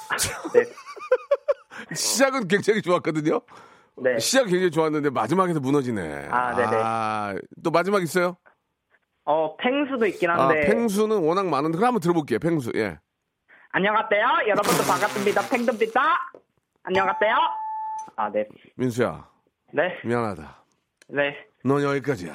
네, 0.54 0.64
시작은 1.94 2.48
굉장히 2.48 2.82
좋았거든요. 2.82 3.40
네. 4.02 4.18
시작 4.20 4.46
굉장히 4.46 4.72
좋았는데 4.72 5.10
마지막에서 5.10 5.60
무너지네. 5.60 6.28
아, 6.32 6.56
네네. 6.56 6.82
아, 6.84 7.36
또 7.64 7.72
마지막 7.72 8.02
있어요? 8.02 8.38
어, 9.26 9.56
펭수도 9.58 10.06
있긴 10.08 10.30
아, 10.30 10.48
한데. 10.48 10.62
펭수는 10.68 11.18
워낙 11.24 11.48
많은데 11.48 11.78
그럼 11.78 11.88
한번 11.90 12.02
들어볼게요. 12.02 12.40
펭수. 12.40 12.72
예. 12.76 12.98
안녕하세요. 13.72 14.22
여러분도 14.48 14.84
반갑습니다. 14.88 15.42
펭수입니다. 15.50 16.02
안녕하세요. 16.84 17.36
아, 18.16 18.32
네. 18.32 18.48
민수야, 18.76 19.28
네, 19.74 20.00
미안하다. 20.04 20.64
네, 21.10 21.36
넌 21.64 21.82
여기까지야. 21.84 22.34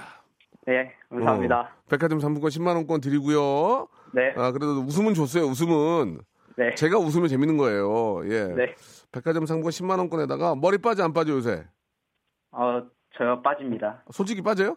네, 0.66 0.92
감사합니다. 1.10 1.60
어, 1.60 1.68
백화점 1.90 2.20
상품권 2.20 2.50
10만 2.50 2.74
원권 2.76 3.00
드리고요. 3.00 3.88
네, 4.12 4.32
아, 4.36 4.52
그래도 4.52 4.80
웃음은 4.80 5.14
줬어요. 5.14 5.44
웃음은 5.46 6.20
네, 6.56 6.74
제가 6.76 6.98
웃으면 6.98 7.28
재밌는 7.28 7.56
거예요. 7.56 8.22
예. 8.30 8.44
네. 8.54 8.74
백화점 9.14 9.46
상품권 9.46 9.70
10만 9.70 9.98
원권에다가 9.98 10.56
머리 10.56 10.76
빠져 10.78 11.04
안 11.04 11.12
빠져 11.12 11.34
요새? 11.34 11.64
어, 12.50 12.82
저요 13.16 13.40
빠집니다. 13.42 14.02
솔직히 14.10 14.42
빠져요? 14.42 14.76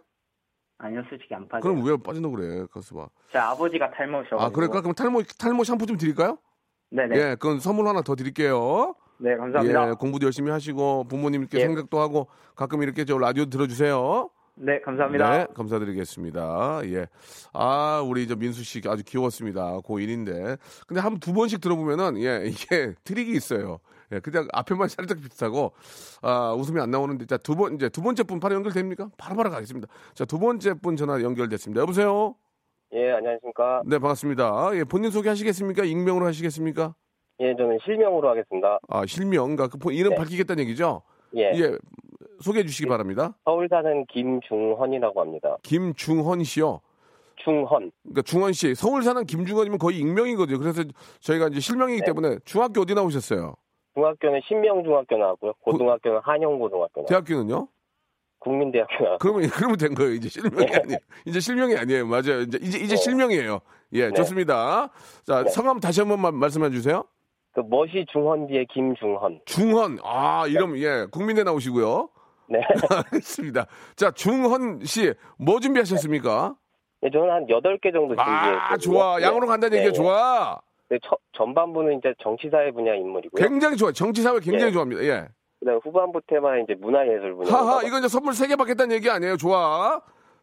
아니요, 0.77 1.01
솔직히 1.09 1.33
안 1.33 1.47
빠져요. 1.47 1.73
그럼 1.73 1.83
왜 1.83 1.97
빠진다 1.97 2.29
그래? 2.29 2.67
가서 2.71 2.95
봐. 2.95 3.09
제 3.31 3.39
아버지가 3.39 3.89
탈모셔가지고. 3.89 4.39
아, 4.39 4.49
그럴까? 4.51 4.81
그럼 4.81 4.93
탈모 4.93 5.23
탈모 5.39 5.63
샴푸 5.63 5.87
좀 5.87 5.97
드릴까요? 5.97 6.37
네네. 6.91 7.17
예, 7.17 7.35
그건 7.39 7.59
선물 7.59 7.87
하나 7.87 8.03
더 8.03 8.15
드릴게요. 8.15 8.93
네, 9.17 9.35
감사합니다. 9.35 9.89
예, 9.89 9.93
공부도 9.93 10.25
열심히 10.25 10.51
하시고 10.51 11.05
부모님께 11.05 11.57
예. 11.57 11.61
생각도 11.61 11.99
하고 11.99 12.27
가끔 12.55 12.83
이렇게 12.83 13.05
저 13.05 13.17
라디오 13.17 13.45
들어주세요. 13.45 14.29
네, 14.59 14.79
감사합니다. 14.81 15.37
네, 15.37 15.45
감사드리겠습니다. 15.53 16.81
예. 16.85 17.07
아, 17.53 18.01
우리 18.05 18.27
저 18.27 18.35
민수 18.35 18.63
씨 18.63 18.81
아주 18.87 19.03
귀여웠습니다. 19.03 19.77
고1인데. 19.81 20.57
근데 20.87 20.99
한 20.99 21.19
두 21.19 21.31
번씩 21.33 21.61
들어보면은, 21.61 22.17
예, 22.23 22.43
이게 22.47 22.93
트릭이 23.03 23.31
있어요. 23.35 23.79
예, 24.11 24.19
그냥 24.19 24.47
앞에만 24.53 24.87
살짝 24.87 25.19
비슷하고, 25.19 25.73
아, 26.23 26.53
웃음이 26.57 26.79
안 26.81 26.89
나오는데, 26.89 27.25
자, 27.27 27.37
두 27.37 27.55
번, 27.55 27.75
이제 27.75 27.87
두 27.89 28.01
번째 28.01 28.23
분 28.23 28.39
바로 28.39 28.55
연결됩니까? 28.55 29.09
바로바로 29.17 29.49
가겠습니다. 29.51 29.87
자, 30.15 30.25
두 30.25 30.39
번째 30.39 30.73
분 30.75 30.95
전화 30.95 31.21
연결됐습니다. 31.21 31.81
여보세요? 31.81 32.35
예, 32.93 33.11
안녕하십니까. 33.11 33.83
네, 33.85 33.99
반갑습니다. 33.99 34.69
예, 34.73 34.83
본인 34.85 35.11
소개 35.11 35.29
하시겠습니까? 35.29 35.83
익명으로 35.83 36.25
하시겠습니까? 36.25 36.95
예, 37.41 37.53
저는 37.55 37.77
실명으로 37.85 38.29
하겠습니다. 38.29 38.79
아, 38.87 39.05
실명, 39.05 39.55
그러니까 39.55 39.67
그 39.67 39.77
본- 39.77 39.93
이름 39.93 40.11
네. 40.11 40.15
밝히겠다는 40.15 40.63
얘기죠? 40.63 41.03
예, 41.35 41.51
예, 41.55 41.77
소개해 42.39 42.65
주시기 42.65 42.87
바랍니다. 42.87 43.33
서울 43.45 43.67
사는 43.69 44.05
김중헌이라고 44.07 45.21
합니다. 45.21 45.57
김중헌 45.63 46.43
씨요. 46.43 46.81
중헌. 47.43 47.91
그러니까 48.03 48.21
중헌 48.23 48.53
씨, 48.53 48.75
서울 48.75 49.03
사는 49.03 49.23
김중헌이면 49.25 49.77
거의 49.79 49.99
익명이거든요. 49.99 50.59
그래서 50.59 50.83
저희가 51.19 51.47
이제 51.47 51.59
실명이기 51.59 52.01
네. 52.01 52.05
때문에 52.05 52.39
중학교 52.45 52.81
어디 52.81 52.93
나오셨어요? 52.93 53.55
중학교는 53.95 54.41
신명중학교 54.47 55.17
나왔고요. 55.17 55.53
고등학교는 55.61 56.19
한영고등학교. 56.23 57.05
대학교는요? 57.05 57.67
국민대학교. 58.39 59.17
그러면 59.19 59.49
그러면 59.49 59.77
된 59.77 59.95
거예요. 59.95 60.13
이제 60.13 60.29
실명이 60.29 60.67
아니에요. 60.71 60.99
이제 61.25 61.39
실명이 61.39 61.75
아니에요. 61.75 62.05
맞아요. 62.05 62.41
이제 62.41 62.59
이제 62.61 62.77
이제 62.77 62.95
네. 62.95 62.95
실명이에요. 62.95 63.59
예, 63.93 64.07
네. 64.09 64.13
좋습니다. 64.13 64.89
자, 65.25 65.43
네. 65.43 65.49
성함 65.49 65.79
다시 65.79 66.01
한 66.01 66.09
번 66.09 66.19
만 66.19 66.35
말씀해 66.35 66.69
주세요. 66.69 67.03
그 67.53 67.61
멋이 67.67 68.05
중헌 68.11 68.47
뒤에 68.47 68.65
김중헌. 68.71 69.41
중헌. 69.45 69.97
아, 70.03 70.45
이름 70.47 70.77
예, 70.77 71.07
국민대 71.11 71.43
나오시고요. 71.43 72.09
네. 72.49 72.61
알겠습니다. 72.89 73.65
자, 73.95 74.11
중헌 74.11 74.81
씨, 74.83 75.13
뭐 75.37 75.59
준비하셨습니까? 75.59 76.55
예, 77.03 77.09
저는 77.11 77.29
한 77.29 77.45
8개 77.45 77.93
정도 77.93 78.15
준비했어요. 78.15 78.57
아, 78.59 78.77
좋아. 78.77 79.21
양으로 79.21 79.45
간다는 79.47 79.77
얘기가 79.77 79.93
좋아. 79.93 80.59
네, 80.89 80.97
처- 81.03 81.17
전반부는 81.33 81.97
이제 81.99 82.13
정치사회 82.23 82.71
분야 82.71 82.93
인물이고요. 82.95 83.45
굉장히 83.45 83.75
좋아. 83.77 83.91
정치 83.91 84.21
사회 84.21 84.39
굉장히 84.39 84.67
예. 84.67 84.71
좋아합니다. 84.71 85.03
예. 85.03 85.27
그다음 85.59 85.79
후반부 85.83 86.21
테마 86.27 86.59
이제 86.59 86.75
문화예술 86.79 87.35
분야. 87.35 87.51
하하, 87.51 87.83
이거 87.83 87.97
이제 87.99 88.07
선물 88.07 88.33
세 88.33 88.47
개 88.47 88.55
받겠다는 88.55 88.95
얘기 88.95 89.09
아니에요. 89.09 89.37
좋아. 89.37 90.01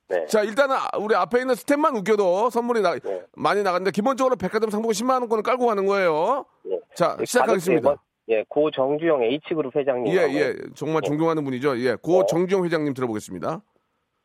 네. 0.08 0.26
자, 0.26 0.42
일단은 0.42 0.76
우리 1.00 1.14
앞에 1.14 1.40
있는 1.40 1.54
스텝만 1.54 1.96
웃겨도 1.96 2.50
선물이 2.50 2.82
나, 2.82 2.94
네. 2.98 3.22
많이 3.36 3.62
나갔는데 3.62 3.90
기본적으로 3.90 4.36
백화점 4.36 4.68
상품권 4.70 4.92
10만 4.92 5.20
원권을 5.20 5.42
깔고 5.42 5.66
가는 5.66 5.86
거예요. 5.86 6.44
예. 6.70 6.78
자, 6.94 7.16
그 7.16 7.24
시작하겠습니다. 7.24 7.94
네 8.26 8.37
번- 8.37 8.38
예, 8.38 8.44
고 8.48 8.70
정주영 8.70 9.22
H그룹 9.22 9.74
회장님. 9.76 10.12
예, 10.12 10.20
예. 10.34 10.54
정말 10.74 11.02
존경하는 11.02 11.44
분이죠. 11.44 11.78
예. 11.80 11.94
고 11.96 12.20
네. 12.20 12.26
정주영 12.28 12.64
회장님 12.64 12.94
들어보겠습니다. 12.94 13.60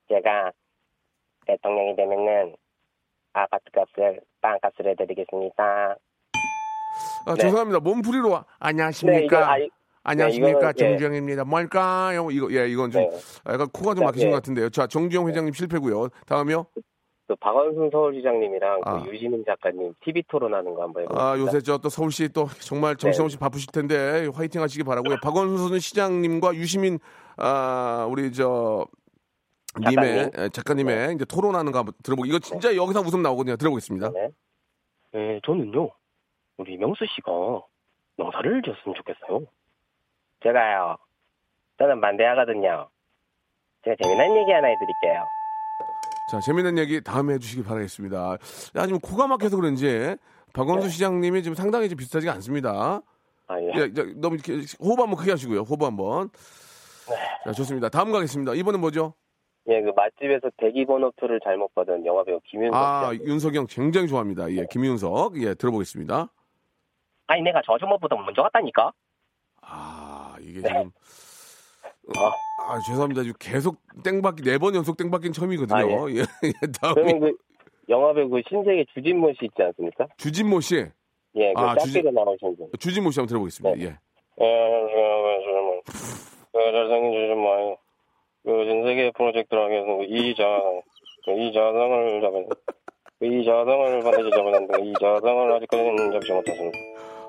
제가 0.09 0.51
대통령이 1.45 1.95
되면은 1.95 2.55
아파트 3.33 3.63
값을 3.73 4.21
빵값을 4.41 4.87
해드리겠습니다. 4.89 5.95
아, 7.25 7.33
네. 7.35 7.41
죄송합니다. 7.41 7.79
몸풀이로 7.79 8.29
와. 8.29 8.39
네, 8.39 8.43
이거 8.45 8.65
안녕하십니까? 8.67 9.57
안녕하십니까? 10.03 10.49
네, 10.51 10.57
이거는, 10.57 10.69
예. 10.69 10.73
정주영입니다. 10.73 11.43
뭘까요? 11.45 12.31
이거 12.31 12.47
예, 12.51 12.67
이건 12.67 12.89
좀 12.91 13.01
네. 13.03 13.09
약간 13.47 13.67
코가 13.69 13.93
좀 13.93 13.99
자, 14.01 14.05
막히신 14.05 14.27
예. 14.27 14.31
것 14.31 14.35
같은데요. 14.37 14.69
자, 14.69 14.87
정주영 14.87 15.27
회장님 15.27 15.53
실패고요. 15.53 16.09
다음이요. 16.25 16.65
그 17.29 17.35
박원순 17.35 17.91
서울시장님이랑 17.91 18.81
아. 18.85 19.03
그 19.03 19.11
유시민 19.13 19.45
작가님 19.45 19.93
TV 20.03 20.23
토론하는 20.27 20.73
거 20.73 20.81
한번 20.81 21.03
해보겠습니다. 21.03 21.31
아, 21.31 21.37
요새 21.37 21.61
저 21.61 21.77
또 21.77 21.87
서울시 21.87 22.27
또 22.29 22.47
정말 22.59 22.95
정신없이 22.95 23.37
바쁘실 23.37 23.71
텐데 23.71 24.27
화이팅 24.33 24.63
하시기 24.63 24.83
바라고요. 24.83 25.17
박원순 25.21 25.77
시장님과 25.77 26.55
유시민 26.55 26.97
아, 27.37 28.07
우리 28.09 28.33
저 28.33 28.87
님의 29.79 30.31
작가님. 30.31 30.43
에, 30.43 30.49
작가님의 30.49 31.13
이제 31.13 31.25
토론하는 31.25 31.71
거 31.71 31.77
한번 31.77 31.93
들어보고 32.03 32.25
이거 32.25 32.39
진짜 32.39 32.75
여기서 32.75 33.01
웃음 33.01 33.21
나오거든요. 33.21 33.57
들어보겠습니다. 33.57 34.09
네. 34.11 34.29
네, 35.13 35.39
저는요 35.45 35.91
우리 36.57 36.77
명수 36.77 37.05
씨가 37.15 37.31
농사를 38.17 38.61
지었으면 38.63 38.95
좋겠어요. 38.95 39.45
제가요, 40.41 40.97
저는 41.77 42.01
반대하거든요. 42.01 42.89
제가 43.85 43.95
재미난 44.01 44.35
얘기 44.35 44.51
하나 44.51 44.67
해드릴게요. 44.69 45.25
자, 46.29 46.39
재밌는 46.39 46.77
얘기 46.77 47.01
다음에 47.01 47.33
해주시기 47.33 47.63
바라겠습니다. 47.63 48.37
야, 48.75 48.85
지금 48.85 48.99
코가 48.99 49.25
막혀서 49.25 49.55
그런지 49.55 50.15
박원순 50.53 50.91
시장님이 50.91 51.41
지금 51.41 51.55
상당히 51.55 51.89
좀 51.89 51.97
비슷하지가 51.97 52.31
않습니다. 52.33 53.01
아, 53.47 53.59
예. 53.59 53.71
예, 53.75 53.93
저, 53.93 54.03
너무 54.15 54.35
이렇게 54.35 54.53
호흡 54.79 54.99
한번 54.99 55.15
크게 55.15 55.31
하시고요. 55.31 55.61
호흡 55.61 55.81
한번. 55.81 56.29
자, 57.45 57.51
좋습니다. 57.51 57.89
다음 57.89 58.11
가겠습니다. 58.11 58.53
이번엔 58.53 58.79
뭐죠? 58.79 59.15
예, 59.69 59.81
그 59.81 59.91
맛집에서 59.95 60.51
대기 60.57 60.85
번호표를 60.85 61.39
잘못 61.43 61.73
받은 61.73 62.05
영화배우 62.05 62.39
김윤석 62.45 62.75
아, 62.79 63.11
씨. 63.13 63.21
윤석영 63.23 63.65
굉장히 63.67 64.07
좋아합니다. 64.07 64.51
예, 64.51 64.65
김윤석. 64.69 65.41
예, 65.41 65.55
들어보겠습니다. 65.55 66.27
아니 67.25 67.41
내가 67.41 67.61
저 67.65 67.73
아줌마보다 67.73 68.15
먼저 68.15 68.43
갔다니까. 68.43 68.91
아, 69.61 70.35
이게 70.41 70.61
네. 70.61 70.67
지금. 70.67 70.91
아. 72.17 72.31
아, 72.73 72.79
죄송합니다. 72.85 73.23
지금 73.23 73.35
계속 73.39 73.77
땡받기, 74.03 74.43
네 74.43 74.57
번 74.57 74.75
연속 74.75 74.95
땡받기는 74.97 75.33
처음이거든요. 75.33 75.77
아, 75.77 76.09
예, 76.11 76.15
예, 76.19 76.53
다음에 76.79 76.93
그러면 77.01 77.19
그 77.19 77.37
영화배우 77.89 78.29
그 78.29 78.41
신세계 78.47 78.85
주진모 78.93 79.33
씨 79.39 79.45
있지 79.45 79.61
않습니까? 79.63 80.07
주진모 80.17 80.59
씨. 80.61 80.85
예, 81.35 81.53
그 81.53 81.61
아, 81.61 81.75
주진- 81.77 82.03
나오신 82.13 82.55
분. 82.57 82.67
주진모 82.79 83.11
씨 83.11 83.19
한번 83.19 83.27
들어보겠습니다. 83.29 83.75
네. 83.77 83.83
예. 83.85 83.87
예, 84.41 85.39
주진모. 85.45 85.81
그 86.51 86.71
잘생긴 86.71 87.11
주진모. 87.13 87.77
그 88.45 88.65
신세계 88.65 89.11
프로젝트를 89.15 89.63
하기 89.63 89.73
위해서 89.73 90.03
이 90.03 90.35
자, 90.35 90.43
그이 91.25 91.51
자상을 91.53 92.21
잡은, 92.21 92.47
이 93.21 93.43
자상을 93.45 93.99
반드시 94.01 94.29
잡았는데 94.31 94.81
이 94.85 94.93
자상을 94.99 95.53
아직까지는 95.53 96.11
잡지 96.13 96.31
못했습니다. 96.33 96.77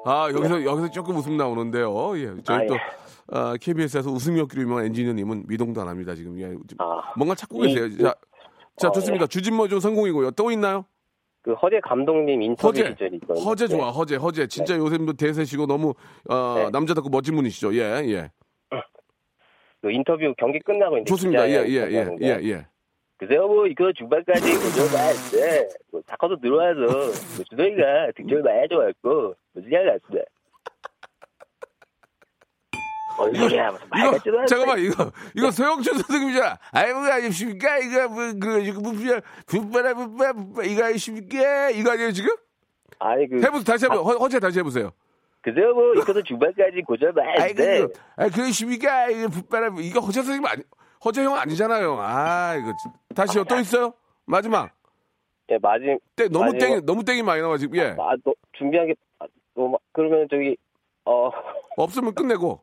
아, 0.04 0.28
여기서, 0.34 0.64
여기서 0.64 0.90
조금 0.90 1.16
웃음 1.16 1.36
나오는데요. 1.36 2.16
예. 2.18 2.42
저희 2.44 2.56
아, 2.64 2.66
또, 2.66 2.74
예. 2.74 2.78
아, 3.32 3.56
KBS에서 3.60 4.10
웃음이 4.10 4.40
없기로 4.40 4.62
유명한 4.62 4.86
엔지니어님은 4.86 5.44
미동도 5.46 5.80
안 5.80 5.88
합니다. 5.88 6.14
지금. 6.14 6.38
예. 6.40 6.54
아, 6.78 7.12
뭔가 7.16 7.34
찾고 7.34 7.64
이- 7.64 7.74
계세요. 7.74 7.90
자, 7.98 8.14
자, 8.76 8.88
어, 8.88 8.92
좋습니다. 8.92 9.26
주진모 9.26 9.68
좀 9.68 9.78
성공이고요. 9.80 10.32
또 10.32 10.50
있나요? 10.50 10.84
그 11.42 11.54
허재 11.54 11.80
감독님 11.80 12.42
인터뷰 12.42 12.68
허재. 12.68 12.90
시절이 12.90 13.16
있거든요. 13.22 13.44
허재 13.46 13.66
네. 13.66 13.76
좋아, 13.76 13.90
허재, 13.90 14.16
허재. 14.16 14.46
진짜 14.48 14.76
요새도 14.76 15.14
대세시고 15.14 15.66
너무, 15.66 15.94
어, 16.28 16.54
네. 16.56 16.70
남자답고 16.70 17.08
멋진 17.08 17.34
분이시죠. 17.36 17.74
예, 17.74 18.02
예. 18.08 18.30
그 19.82 19.90
인터뷰 19.90 20.34
경기 20.36 20.58
끝나고 20.60 20.98
이제 20.98 21.04
좋습니다. 21.04 21.48
예, 21.48 21.54
예, 21.66 21.88
예, 21.90 22.06
예, 22.20 22.38
예. 22.42 22.66
그래서 23.16 23.46
뭐 23.46 23.66
이거 23.66 23.90
중반까지 23.96 24.42
운전했는데 24.52 25.68
뭐 25.90 26.02
사커도 26.06 26.38
들어와서 26.40 26.80
뭐 26.80 27.44
주동이가 27.48 28.12
득점을 28.16 28.42
많이 28.42 28.68
무슨 29.54 29.70
잘 29.70 29.86
났습니다. 29.86 30.24
무슨 33.28 33.50
이거, 33.50 33.61
않아. 33.61 34.46
잠깐만, 34.46 34.78
이거, 34.78 35.11
이거 35.37 35.50
소영춘 35.50 35.98
선생님이잖아. 35.98 36.59
아이고, 36.72 36.98
아십니까? 37.00 37.78
이거, 37.78 38.09
뭐, 38.09 38.33
그, 38.40 38.61
이거, 38.61 38.80
부부라, 39.46 39.94
부부야, 39.94 40.33
부부, 40.33 40.64
이거 40.64 40.85
아십니까? 40.87 41.70
이거 41.70 41.92
아니에요, 41.92 42.12
지금? 42.12 42.35
아니 42.98 43.26
그 43.28 43.37
해보세요. 43.37 43.64
다시 43.64 43.87
해보세요. 43.87 44.04
허, 44.04 44.12
허재 44.18 44.38
다시 44.40 44.59
해보세요. 44.59 44.92
그저 45.40 45.59
뭐 45.74 45.94
이것도 45.94 46.22
주말까지 46.22 46.83
고쳐봐야 46.87 47.35
아이, 47.38 47.54
돼. 47.54 47.80
그, 47.80 47.92
아, 48.16 48.28
그러십니까? 48.28 49.09
이게 49.09 49.26
붓바람, 49.26 49.78
이거 49.80 50.00
허재 50.00 50.20
선생님 50.22 50.44
아니, 50.44 50.62
허재 51.02 51.22
형 51.24 51.35
아니잖아요. 51.35 51.96
아, 51.98 52.56
이거. 52.56 52.74
다시요. 53.14 53.44
또 53.44 53.59
있어요? 53.59 53.94
마지막. 54.26 54.70
예, 55.50 55.56
마지 55.62 55.96
땡, 56.14 56.28
너무 56.30 56.52
마지막- 56.52 56.59
땡, 56.59 56.85
너무 56.85 57.02
땡이 57.04 57.22
많이 57.22 57.40
나와, 57.40 57.56
지금. 57.56 57.78
예. 57.78 57.96
아, 57.98 58.14
너 58.22 58.35
준비한 58.52 58.87
게 58.87 58.94
아, 59.18 59.24
너무 59.54 59.70
막- 59.70 59.80
그러면 59.92 60.28
저기 60.30 60.56
어. 61.06 61.30
없으면 61.78 62.14
끝내고. 62.14 62.61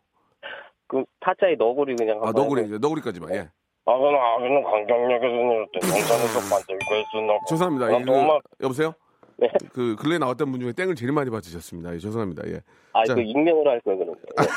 그 0.88 1.04
타짜의 1.20 1.58
너구리 1.58 1.96
그냥 1.96 2.20
아, 2.24 2.32
너구리, 2.32 2.68
너구리까지만. 2.80 3.34
예. 3.36 3.50
아 3.86 3.98
그는 3.98 4.16
아그는 4.20 4.64
강경역에서 4.64 5.34
내릴 5.34 5.68
때 5.74 5.80
영산에서 5.88 6.56
만들고 6.56 6.96
했었나 6.96 7.40
죄송합니다. 7.48 7.86
아, 7.86 7.90
이거- 7.92 8.00
너무 8.12 8.40
여보세요? 8.62 8.94
네. 9.38 9.48
그, 9.72 9.96
근래 9.98 10.18
나왔던 10.18 10.52
분 10.52 10.60
중에 10.60 10.74
땡을 10.74 10.96
제일 10.96 11.12
많이 11.12 11.30
받으셨습니다. 11.30 11.94
예, 11.94 12.00
죄송합니다. 12.00 12.44
예. 12.48 12.62
아 12.94 13.06
자. 13.06 13.14
이거 13.14 13.22
익명으로 13.22 13.70
할 13.70 13.80
거예요 13.82 14.00
그러면 14.00 14.16
예. 14.42 14.46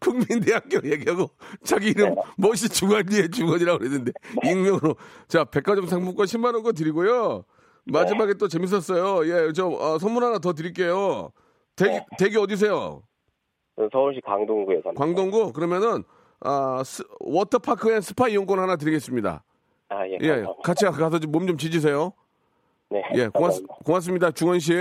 국민대학교 0.00 0.88
얘기하고 0.90 1.30
자기 1.64 1.90
이름 1.90 2.14
멋이 2.36 2.56
중환리에 2.56 3.28
중원이라고 3.28 3.78
그랬는데 3.78 4.12
익명으로 4.44 4.96
자 5.28 5.44
백화점 5.44 5.86
상품권 5.86 6.26
10만 6.26 6.54
원권 6.54 6.74
드리고요 6.74 7.44
마지막에 7.84 8.34
또 8.34 8.48
재밌었어요 8.48 9.48
예저 9.48 9.68
어, 9.68 9.98
선물 9.98 10.24
하나 10.24 10.38
더 10.38 10.52
드릴게요 10.54 11.32
대기 11.76 12.00
대기 12.18 12.36
어디세요 12.36 13.02
서울시 13.92 14.20
강동구에 14.20 14.80
삽니다. 14.82 14.92
강동구 15.02 15.52
그러면은 15.52 16.04
아 16.40 16.82
스- 16.84 17.04
water 17.20 17.60
park 17.60 17.92
and 17.92 18.00
spa 18.00 18.28
이용권 18.28 18.58
하나 18.58 18.76
드리겠습니다 18.76 19.42
아 19.88 20.06
예. 20.08 20.18
예. 20.20 20.44
같이 20.62 20.84
가서 20.84 21.18
몸 21.28 21.46
좀 21.46 21.56
지지세요 21.56 22.12
네. 22.90 23.02
예 23.14 23.28
고맙, 23.28 23.48
감사합니다. 23.48 23.74
고맙습니다 23.84 24.30
중원 24.32 24.58
씨 24.58 24.72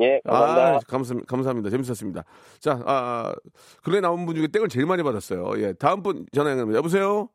예, 0.00 0.20
감사합니다. 0.24 0.76
아, 0.76 0.80
감사, 0.88 1.14
감사합니다. 1.28 1.68
재밌었습니다. 1.68 2.24
자, 2.58 2.80
아, 2.86 3.34
그래 3.82 4.00
나온 4.00 4.24
분 4.24 4.34
중에 4.34 4.46
땡을 4.46 4.68
제일 4.68 4.86
많이 4.86 5.02
받았어요. 5.02 5.52
예, 5.62 5.74
다음 5.74 6.02
분 6.02 6.24
전화 6.32 6.50
연결합니다. 6.52 6.78
여보세요? 6.78 7.28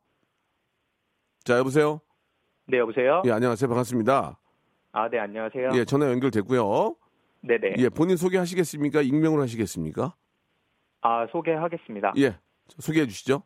자, 1.44 1.58
여보세요? 1.58 2.00
네, 2.66 2.78
여보세요? 2.78 3.22
예, 3.24 3.30
안녕하세요. 3.30 3.68
반갑습니다. 3.68 4.40
아, 4.90 5.08
네, 5.08 5.18
안녕하세요. 5.20 5.70
예, 5.74 5.84
전화 5.84 6.10
연결됐고요. 6.10 6.96
네네. 7.42 7.74
예, 7.78 7.88
본인 7.88 8.16
소개하시겠습니까? 8.16 9.02
익명으로 9.02 9.42
하시겠습니까? 9.42 10.16
아, 11.02 11.26
소개하겠습니다. 11.30 12.14
예, 12.18 12.36
소개해 12.68 13.06
주시죠. 13.06 13.42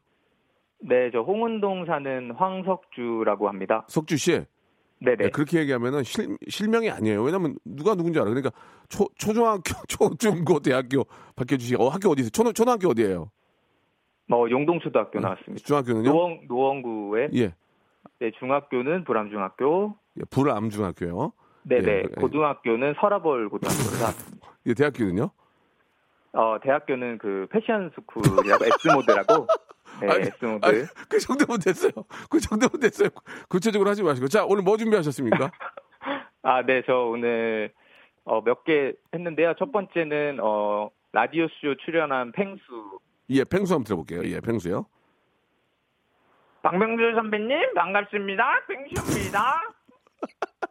네, 0.82 1.10
저 1.12 1.20
홍은동 1.20 1.84
사는 1.86 2.30
황석주라고 2.32 3.48
합니다. 3.48 3.84
석주 3.88 4.16
씨. 4.16 4.44
네네. 5.02 5.24
예, 5.24 5.28
그렇게 5.30 5.60
얘기하면은 5.60 6.02
실, 6.02 6.36
실명이 6.48 6.90
아니에요. 6.90 7.22
왜냐면 7.22 7.56
누가 7.64 7.94
누군지 7.94 8.18
알아. 8.18 8.28
그러니까 8.28 8.50
초, 8.88 9.06
초중학교, 9.16 9.62
초중고, 9.88 10.60
대학교 10.60 11.04
바뀌어주시고, 11.36 11.82
어, 11.82 11.88
학교 11.88 12.10
어디세요? 12.10 12.30
초, 12.30 12.52
초등학교 12.52 12.88
어디예요? 12.90 13.30
뭐 14.28 14.48
용동초등학교 14.48 15.18
나왔습니다. 15.18 15.64
중학교는요? 15.64 16.10
노원 16.12 16.40
노원구에 16.46 17.30
예, 17.34 17.52
네, 18.20 18.30
중학교는 18.38 19.04
불암중학교. 19.04 19.96
예, 20.18 20.22
불암중학교요. 20.30 21.32
네네. 21.64 21.90
예, 21.90 21.96
예. 21.98 22.20
고등학교는 22.20 22.94
서라벌 23.00 23.48
고등학교로 23.48 23.98
나왔습니다. 23.98 24.50
예, 24.66 24.74
대학교는요? 24.74 25.30
어, 26.32 26.58
대학교는 26.62 27.18
그 27.18 27.46
패션 27.50 27.90
school이라고 27.94 28.64
S모드라고. 28.64 29.46
네, 30.00 30.08
아니, 30.10 30.22
S모드. 30.28 30.64
아니, 30.66 30.82
그 31.08 31.18
정도면 31.18 31.58
됐어요. 31.60 31.90
그 32.30 32.38
정도면 32.40 32.80
됐어요. 32.80 33.08
구체적으로 33.48 33.90
하지 33.90 34.02
마시고. 34.02 34.28
자, 34.28 34.44
오늘 34.44 34.62
뭐 34.62 34.76
준비하셨습니까? 34.76 35.50
아, 36.42 36.62
네, 36.64 36.82
저 36.86 36.94
오늘 36.94 37.72
어, 38.24 38.40
몇 38.42 38.64
개 38.64 38.92
했는데요. 39.12 39.54
첫 39.58 39.72
번째는 39.72 40.38
어, 40.40 40.90
라디오 41.12 41.48
쇼 41.60 41.74
출연한 41.84 42.30
펭수. 42.32 43.00
예, 43.30 43.44
펭수 43.44 43.74
한번 43.74 43.84
들어볼게요. 43.84 44.22
예, 44.24 44.40
펭수요. 44.40 44.86
박명주 46.62 47.12
선배님 47.16 47.74
반갑습니다. 47.74 48.66
팽수입니다. 48.68 49.62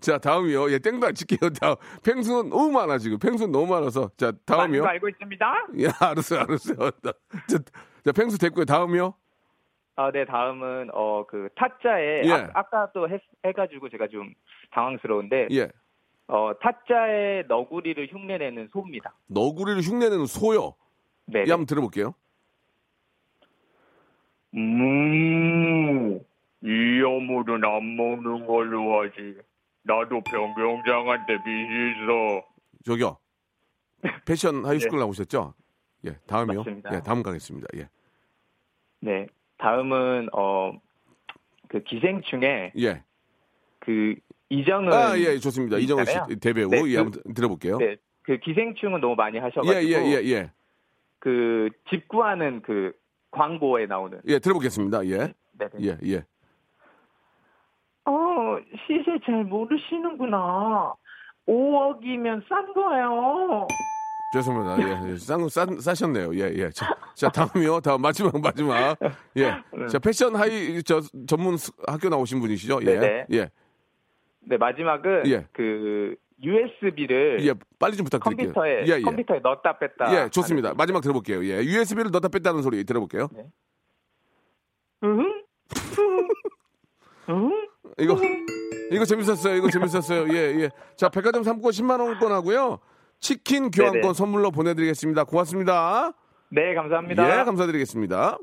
자, 0.00 0.18
다음이요. 0.18 0.70
예, 0.72 0.78
땡도 0.78 1.06
안 1.06 1.14
칠게요. 1.14 1.50
다음. 1.60 1.76
펭수는 2.04 2.50
너무 2.50 2.70
많아, 2.72 2.98
지금. 2.98 3.18
펭수는 3.18 3.52
너무 3.52 3.66
많아서. 3.72 4.10
자, 4.16 4.32
다음이요. 4.46 4.84
알고 4.84 5.08
있습니다. 5.08 5.66
예, 5.78 5.86
알았어요, 6.00 6.40
알았어요. 6.40 6.90
자, 7.02 7.12
자, 8.04 8.12
펭수 8.12 8.38
됐고요. 8.38 8.64
다음이요. 8.64 9.14
아, 9.96 10.10
네, 10.10 10.24
다음은 10.24 10.90
어 10.94 11.24
그 11.28 11.48
타짜에 11.54 12.22
예. 12.24 12.32
아, 12.54 12.62
까또 12.62 13.08
해가지고 13.44 13.90
제가 13.90 14.08
좀 14.08 14.32
당황스러운데 14.70 15.48
예. 15.52 15.68
어 16.26 16.52
타짜의 16.60 17.44
너구리를 17.48 18.06
흉내내는 18.10 18.68
소입니다. 18.72 19.14
너구리를 19.26 19.82
흉내내는 19.82 20.24
소요. 20.26 20.74
네. 21.26 21.44
예, 21.46 21.50
한번 21.50 21.66
들어볼게요. 21.66 22.14
음, 24.54 26.18
이 26.62 27.02
어물은 27.02 27.62
안 27.64 27.96
먹는 27.96 28.46
걸로 28.46 29.02
하지. 29.02 29.36
나도 29.82 30.20
변경장한테 30.22 31.36
빚이 31.44 31.90
있어. 31.90 32.44
저기요. 32.84 33.16
패션 34.26 34.64
하이스쿨 34.64 34.98
나오셨죠? 34.98 35.54
예, 36.06 36.12
다음이요. 36.26 36.58
맞습니다. 36.60 36.94
예, 36.94 37.00
다음 37.00 37.22
가겠습니다. 37.22 37.68
예. 37.76 37.88
네. 39.00 39.26
다음은 39.58 40.28
어 40.32 40.72
그 41.68 41.80
기생충에 41.84 42.72
예. 42.78 43.04
그 43.78 44.16
이정은 44.48 44.92
아, 44.92 45.16
예, 45.16 45.38
좋습니다. 45.38 45.76
이정은 45.78 46.04
씨. 46.04 46.18
대배우. 46.40 46.68
네, 46.68 46.78
예, 46.86 46.94
그- 46.94 46.98
한번 46.98 47.22
들어볼게요. 47.32 47.78
네. 47.78 47.96
그 48.22 48.38
기생충은 48.38 49.00
너무 49.00 49.14
많이 49.14 49.36
예, 49.36 49.40
하셔 49.40 49.60
가지고 49.60 49.80
예, 49.80 50.04
예, 50.16 50.30
예. 50.32 50.50
그 51.20 51.70
집 51.88 52.08
구하는 52.08 52.60
그 52.62 52.92
광고에 53.30 53.86
나오는 53.86 54.20
예, 54.26 54.40
들어보겠습니다. 54.40 55.06
예. 55.06 55.16
네. 55.18 55.34
네. 55.58 55.68
예, 55.80 55.98
예. 56.12 56.24
어, 58.90 58.98
시세 58.98 59.18
잘 59.24 59.44
모르시는구나. 59.44 60.94
5억이면 61.46 62.42
싼 62.48 62.72
거예요. 62.74 63.66
죄송합니다. 64.32 64.88
예, 65.08 65.10
예. 65.12 65.16
싼, 65.16 65.48
싼, 65.48 65.80
싸셨네요. 65.80 66.34
예, 66.36 66.52
예. 66.54 66.70
자, 66.70 66.94
자, 67.14 67.28
다음이요. 67.30 67.80
다음, 67.80 68.00
마지막, 68.00 68.32
마지막. 68.40 68.96
예. 69.36 69.50
자, 69.88 69.98
패션 69.98 70.36
하이, 70.36 70.80
저, 70.84 71.00
전문 71.26 71.56
스- 71.56 71.72
학교 71.86 72.08
나오신 72.08 72.38
분이시죠? 72.40 72.80
예. 72.82 72.84
네네. 72.84 73.26
예. 73.32 73.50
네, 74.42 74.56
마지막은 74.56 75.26
예. 75.26 75.46
그 75.52 76.14
USB를 76.42 77.44
예, 77.46 77.54
빨리 77.78 77.96
좀 77.96 78.04
부탁드릴게요. 78.04 78.52
컴퓨터에 78.52 78.84
예, 78.86 78.98
예. 78.98 79.02
컴퓨터에 79.02 79.40
넣었다 79.40 79.78
뺐다. 79.78 80.14
예, 80.24 80.28
좋습니다. 80.30 80.74
마지막 80.74 81.00
들어볼게요. 81.02 81.44
예. 81.44 81.62
USB를 81.64 82.10
넣다 82.12 82.28
뺐다는 82.28 82.62
소리 82.62 82.82
들어볼게요. 82.84 83.28
응? 85.02 85.42
응? 87.28 87.66
이거, 87.98 88.14
이거 88.90 89.04
재밌었어요. 89.04 89.56
이거 89.56 89.70
재밌었어요. 89.70 90.28
예, 90.34 90.62
예. 90.62 90.70
자, 90.96 91.08
백화점 91.08 91.44
상품권 91.44 91.70
10만원권 91.72 92.28
하고요. 92.28 92.78
치킨 93.20 93.70
교환권 93.70 94.00
네네. 94.00 94.14
선물로 94.14 94.50
보내드리겠습니다. 94.50 95.24
고맙습니다. 95.24 96.12
네, 96.50 96.74
감사합니다. 96.74 97.40
예, 97.40 97.44
감사드리겠습니다. 97.44 98.38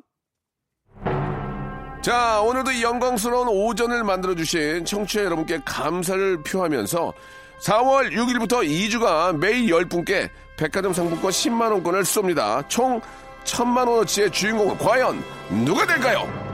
자, 2.01 2.41
오늘도 2.41 2.71
이 2.71 2.83
영광스러운 2.83 3.49
오전을 3.49 4.03
만들어주신 4.03 4.85
청취자 4.85 5.25
여러분께 5.25 5.61
감사를 5.65 6.41
표하면서 6.43 7.13
4월 7.59 8.11
6일부터 8.11 8.63
2주간 8.63 9.39
매일 9.39 9.65
10분께 9.67 10.29
백화점 10.57 10.93
상품권 10.93 11.31
10만원권을 11.31 12.03
쏩니다. 12.03 12.67
총 12.69 13.01
1000만원어치의 13.43 14.31
주인공은 14.31 14.77
과연 14.77 15.21
누가 15.65 15.85
될까요? 15.85 16.46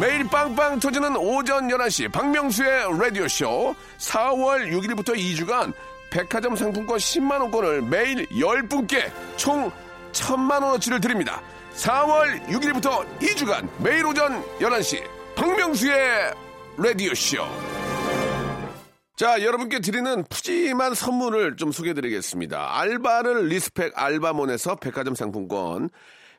매일 0.00 0.24
빵빵 0.24 0.80
터지는 0.80 1.16
오전 1.16 1.68
11시 1.68 2.10
박명수의 2.10 2.98
라디오쇼 2.98 3.76
4월 3.98 4.68
6일부터 4.72 5.14
2주간 5.16 5.72
백화점 6.10 6.56
상품권 6.56 6.98
10만원권을 6.98 7.88
매일 7.88 8.26
10분께 8.26 9.10
총 9.36 9.70
1000만원어치를 10.10 11.00
드립니다. 11.00 11.40
4월 11.74 12.44
6일부터 12.46 13.06
2주간 13.20 13.68
매일 13.78 14.04
오전 14.06 14.42
11시 14.58 15.02
박명수의 15.36 16.32
라디오쇼 16.76 17.44
자, 19.16 19.40
여러분께 19.40 19.78
드리는 19.78 20.24
푸짐한 20.24 20.94
선물을 20.94 21.54
좀 21.56 21.70
소개해 21.70 21.94
드리겠습니다. 21.94 22.80
알바를 22.80 23.46
respect 23.46 23.92
알바몬에서 23.94 24.74
백화점 24.76 25.14
상품권, 25.14 25.88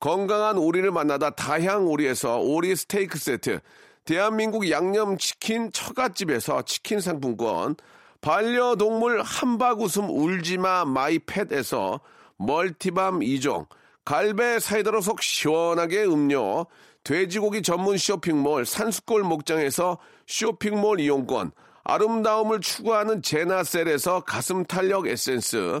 건강한 0.00 0.58
오리를 0.58 0.90
만나다 0.92 1.30
다향 1.30 1.88
오리에서 1.88 2.38
오리 2.38 2.76
스테이크 2.76 3.18
세트, 3.18 3.60
대한민국 4.04 4.70
양념치킨 4.70 5.72
처갓집에서 5.72 6.62
치킨 6.62 7.00
상품권, 7.00 7.74
반려동물 8.20 9.22
한바구음 9.22 10.08
울지마 10.08 10.84
마이팻에서 10.84 12.00
멀티밤 12.36 13.20
2종, 13.20 13.66
갈배 14.04 14.60
사이다로 14.60 15.00
속 15.00 15.20
시원하게 15.20 16.04
음료, 16.04 16.66
돼지고기 17.02 17.62
전문 17.62 17.98
쇼핑몰 17.98 18.66
산수골 18.66 19.24
목장에서 19.24 19.98
쇼핑몰 20.26 21.00
이용권, 21.00 21.50
아름다움을 21.82 22.60
추구하는 22.60 23.22
제나셀에서 23.22 24.20
가슴 24.20 24.64
탄력 24.64 25.08
에센스, 25.08 25.80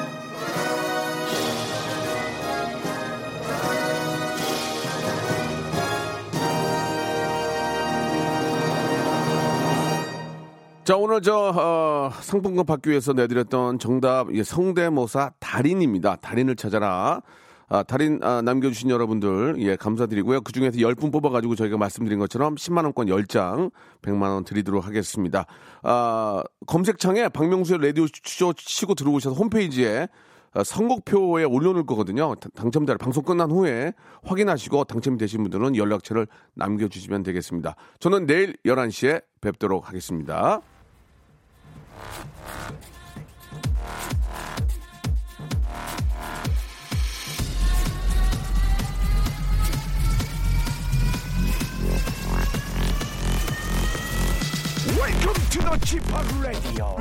자, 10.83 10.97
오늘 10.97 11.21
저, 11.21 11.53
어, 11.55 12.09
상품권 12.21 12.65
받기 12.65 12.89
위해서 12.89 13.13
내드렸던 13.13 13.77
정답, 13.77 14.33
예, 14.33 14.41
성대모사 14.41 15.33
달인입니다. 15.39 16.15
달인을 16.15 16.55
찾아라. 16.55 17.21
아, 17.69 17.83
달인 17.83 18.19
아, 18.23 18.41
남겨주신 18.41 18.89
여러분들, 18.89 19.57
예, 19.59 19.75
감사드리고요. 19.75 20.41
그 20.41 20.51
중에서 20.51 20.79
10분 20.79 21.11
뽑아가지고 21.11 21.53
저희가 21.53 21.77
말씀드린 21.77 22.17
것처럼 22.17 22.55
10만원권 22.55 23.09
10장, 23.09 23.71
100만원 24.01 24.43
드리도록 24.43 24.83
하겠습니다. 24.87 25.45
아, 25.83 26.43
검색창에 26.65 27.29
박명수의 27.29 27.79
라디오 27.79 28.07
쇼 28.23 28.51
치고 28.53 28.95
들어오셔서 28.95 29.35
홈페이지에 29.35 29.99
아, 30.01 30.07
선곡표에 30.63 31.43
올려놓을 31.45 31.85
거거든요. 31.85 32.35
다- 32.35 32.49
당첨자를 32.55 32.97
방송 32.97 33.23
끝난 33.23 33.49
후에 33.51 33.93
확인하시고 34.23 34.83
당첨이 34.83 35.17
되신 35.17 35.43
분들은 35.43 35.75
연락처를 35.77 36.27
남겨주시면 36.55 37.23
되겠습니다. 37.23 37.75
저는 37.99 38.25
내일 38.27 38.57
11시에 38.65 39.23
뵙도록 39.39 39.87
하겠습니다. 39.87 40.61
Welcome 54.97 55.35
to 55.51 55.61
the 55.61 55.77
Chip 55.85 56.03
Radio. 56.41 56.97